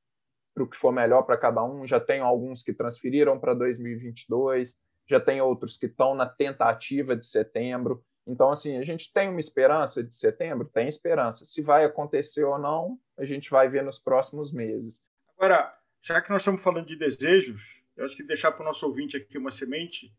[0.54, 1.86] para o que for melhor para cada um.
[1.86, 4.78] Já tem alguns que transferiram para 2022,
[5.10, 8.04] já tem outros que estão na tentativa de setembro.
[8.28, 10.68] Então, assim, a gente tem uma esperança de setembro?
[10.68, 11.46] Tem esperança.
[11.46, 15.04] Se vai acontecer ou não, a gente vai ver nos próximos meses.
[15.38, 15.74] Agora,
[16.08, 19.18] já que nós estamos falando de desejos, eu acho que deixar para o nosso ouvinte
[19.18, 20.14] aqui uma semente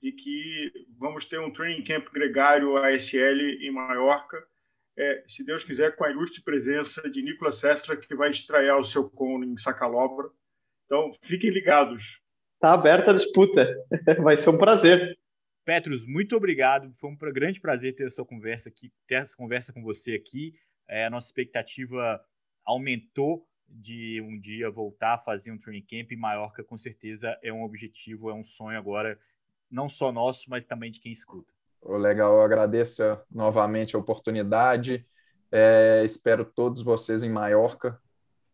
[0.00, 4.46] de que vamos ter um training camp gregário ASL em Maiorca,
[4.96, 8.84] é, se Deus quiser, com a ilustre presença de Nicolas Sestra, que vai estrear o
[8.84, 10.28] seu cone em Sacalobra.
[10.86, 12.20] Então, fiquem ligados.
[12.54, 13.74] Está aberta a disputa.
[14.22, 15.18] vai ser um prazer.
[15.64, 16.92] Petrus, muito obrigado.
[17.00, 20.54] Foi um grande prazer ter a sua conversa aqui, ter essa conversa com você aqui.
[20.86, 22.22] É, a nossa expectativa
[22.64, 27.52] aumentou de um dia voltar a fazer um training camp em Maiorca, com certeza é
[27.52, 29.18] um objetivo, é um sonho agora,
[29.70, 31.52] não só nosso, mas também de quem escuta.
[31.84, 35.04] Legal, eu agradeço novamente a oportunidade.
[35.50, 37.98] É, espero todos vocês em Maiorca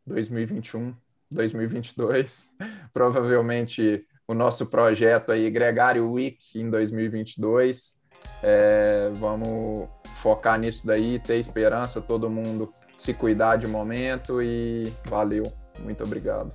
[0.06, 0.94] 2021,
[1.30, 2.56] 2022.
[2.92, 7.98] Provavelmente o nosso projeto aí, Gregário Week, em 2022.
[8.42, 9.88] É, vamos
[10.22, 15.51] focar nisso daí, ter esperança, todo mundo se cuidar de momento e valeu.
[15.82, 16.53] Muito obrigado.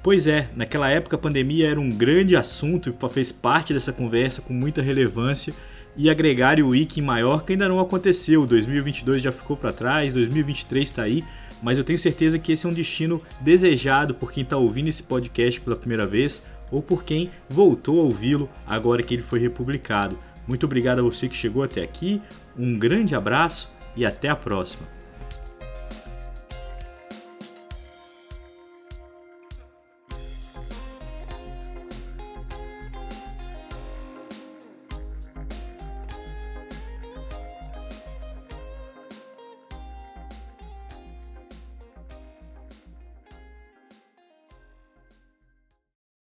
[0.00, 4.40] Pois é, naquela época a pandemia era um grande assunto e fez parte dessa conversa
[4.40, 5.52] com muita relevância.
[5.96, 8.46] E a Gregário Week em Maiorca ainda não aconteceu.
[8.46, 11.24] 2022 já ficou para trás, 2023 está aí
[11.64, 15.02] mas eu tenho certeza que esse é um destino desejado por quem está ouvindo esse
[15.02, 20.18] podcast pela primeira vez ou por quem voltou a ouvi-lo agora que ele foi republicado.
[20.46, 22.20] Muito obrigado a você que chegou até aqui,
[22.54, 24.86] um grande abraço e até a próxima.